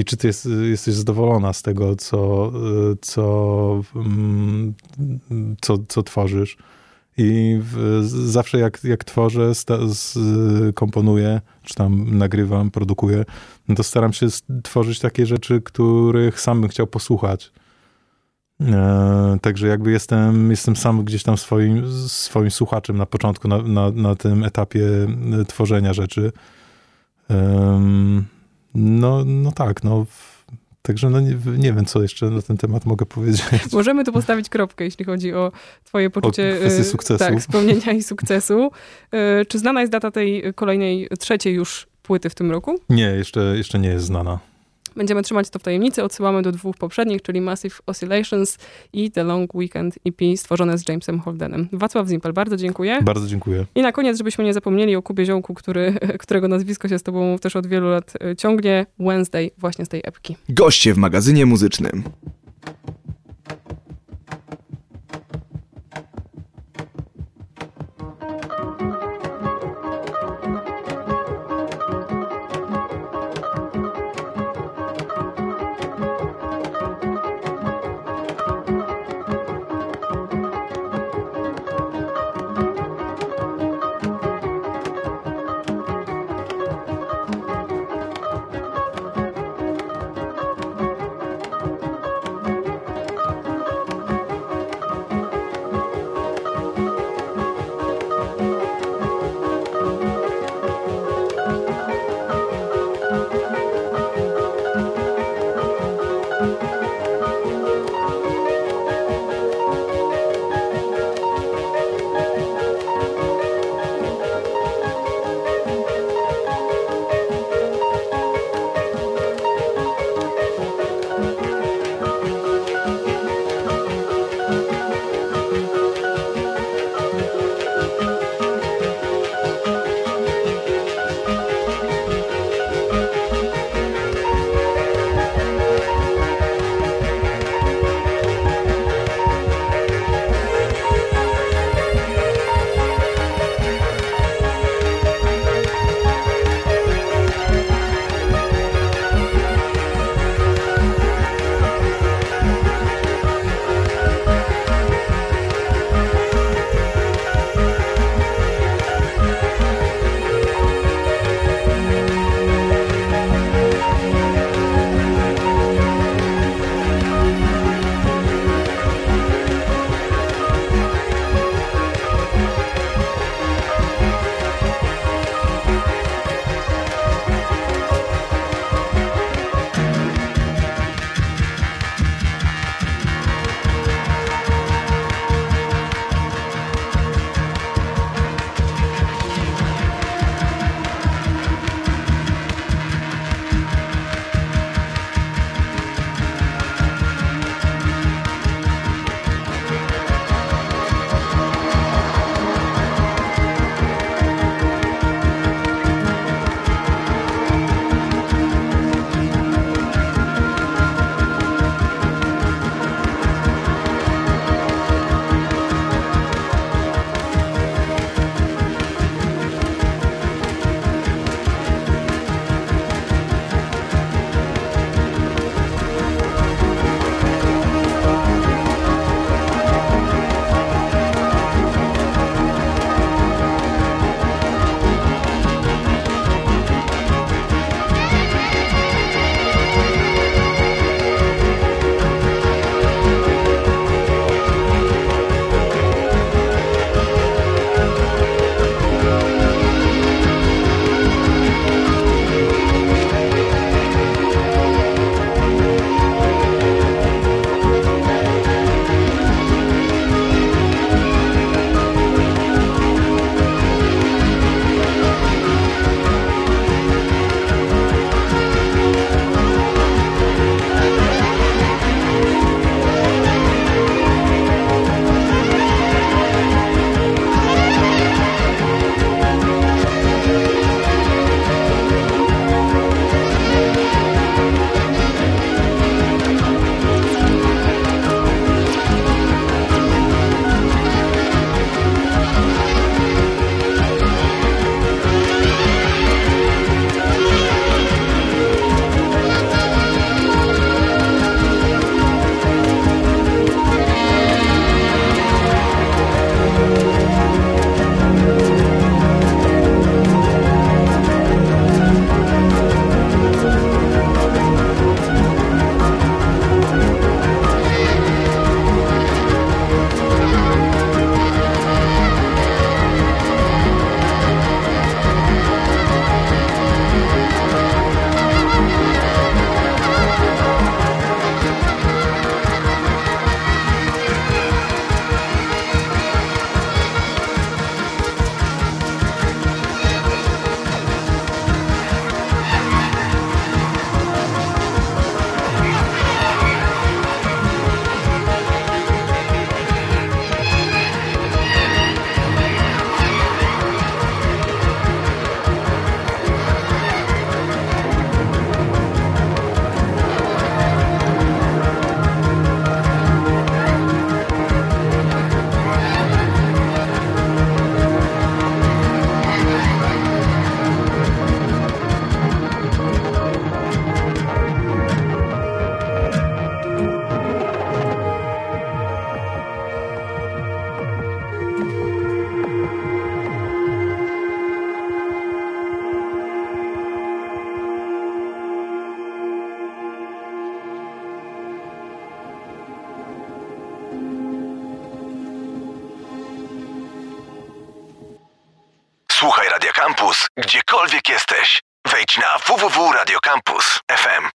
I 0.00 0.04
czy 0.04 0.16
ty 0.16 0.26
jest, 0.26 0.48
jesteś 0.70 0.94
zadowolona 0.94 1.52
z 1.52 1.62
tego, 1.62 1.96
co, 1.96 2.52
co, 3.00 3.82
mm, 3.94 4.74
co, 5.60 5.78
co 5.88 6.02
tworzysz? 6.02 6.56
I 7.16 7.58
w, 7.62 8.00
zawsze 8.26 8.58
jak, 8.58 8.84
jak 8.84 9.04
tworzę, 9.04 9.54
sta, 9.54 9.78
z, 9.88 10.18
komponuję, 10.74 11.40
czy 11.62 11.74
tam 11.74 12.18
nagrywam, 12.18 12.70
produkuję, 12.70 13.24
no 13.68 13.74
to 13.74 13.82
staram 13.82 14.12
się 14.12 14.26
tworzyć 14.62 14.98
takie 14.98 15.26
rzeczy, 15.26 15.60
których 15.60 16.40
sam 16.40 16.60
bym 16.60 16.70
chciał 16.70 16.86
posłuchać. 16.86 17.52
E, 18.60 19.38
także 19.42 19.66
jakby 19.68 19.90
jestem, 19.90 20.50
jestem 20.50 20.76
sam 20.76 21.04
gdzieś 21.04 21.22
tam 21.22 21.36
swoim, 21.36 21.92
swoim 22.08 22.50
słuchaczem 22.50 22.96
na 22.96 23.06
początku, 23.06 23.48
na, 23.48 23.62
na, 23.62 23.90
na 23.90 24.14
tym 24.14 24.44
etapie 24.44 24.86
e, 25.40 25.44
tworzenia 25.44 25.92
rzeczy. 25.92 26.32
E, 27.30 27.80
no, 28.74 29.24
no 29.24 29.52
tak, 29.52 29.84
no. 29.84 30.06
Także 30.82 31.10
no 31.10 31.20
nie, 31.20 31.36
nie, 31.58 31.72
wiem, 31.72 31.84
co 31.84 32.02
jeszcze 32.02 32.30
na 32.30 32.42
ten 32.42 32.56
temat 32.56 32.86
mogę 32.86 33.06
powiedzieć. 33.06 33.42
Możemy 33.72 34.04
tu 34.04 34.12
postawić 34.12 34.48
kropkę, 34.48 34.84
jeśli 34.84 35.04
chodzi 35.04 35.34
o 35.34 35.52
twoje 35.84 36.10
poczucie 36.10 36.58
o 36.80 36.84
sukcesu. 36.84 37.24
Tak, 37.24 37.42
spełnienia 37.42 37.92
i 37.92 38.02
sukcesu. 38.02 38.70
E, 39.12 39.44
czy 39.44 39.58
znana 39.58 39.80
jest 39.80 39.92
data 39.92 40.10
tej 40.10 40.54
kolejnej, 40.54 41.08
trzeciej 41.18 41.54
już 41.54 41.86
płyty 42.02 42.30
w 42.30 42.34
tym 42.34 42.50
roku? 42.50 42.78
Nie, 42.88 43.04
jeszcze, 43.04 43.40
jeszcze 43.56 43.78
nie 43.78 43.88
jest 43.88 44.06
znana. 44.06 44.38
Będziemy 44.96 45.22
trzymać 45.22 45.50
to 45.50 45.58
w 45.58 45.62
tajemnicy. 45.62 46.04
Odsyłamy 46.04 46.42
do 46.42 46.52
dwóch 46.52 46.76
poprzednich, 46.76 47.22
czyli 47.22 47.40
Massive 47.40 47.76
Oscillations 47.86 48.58
i 48.92 49.10
The 49.10 49.24
Long 49.24 49.54
Weekend 49.54 49.98
EP 50.04 50.20
stworzone 50.36 50.78
z 50.78 50.88
Jamesem 50.88 51.20
Holdenem. 51.20 51.68
Wacław 51.72 52.08
Zimpel, 52.08 52.32
bardzo 52.32 52.56
dziękuję. 52.56 53.02
Bardzo 53.02 53.26
dziękuję. 53.26 53.66
I 53.74 53.82
na 53.82 53.92
koniec, 53.92 54.18
żebyśmy 54.18 54.44
nie 54.44 54.54
zapomnieli 54.54 54.96
o 54.96 55.02
Kubie 55.02 55.26
Ziołku, 55.26 55.54
który, 55.54 55.94
którego 56.22 56.48
nazwisko 56.48 56.88
się 56.88 56.98
z 56.98 57.02
tobą 57.02 57.38
też 57.38 57.56
od 57.56 57.66
wielu 57.66 57.90
lat 57.90 58.12
e, 58.24 58.36
ciągnie. 58.36 58.86
Wednesday 58.98 59.50
właśnie 59.58 59.84
z 59.84 59.88
tej 59.88 60.00
epki. 60.04 60.36
Goście 60.48 60.94
w 60.94 60.98
magazynie 60.98 61.46
muzycznym. 61.46 62.02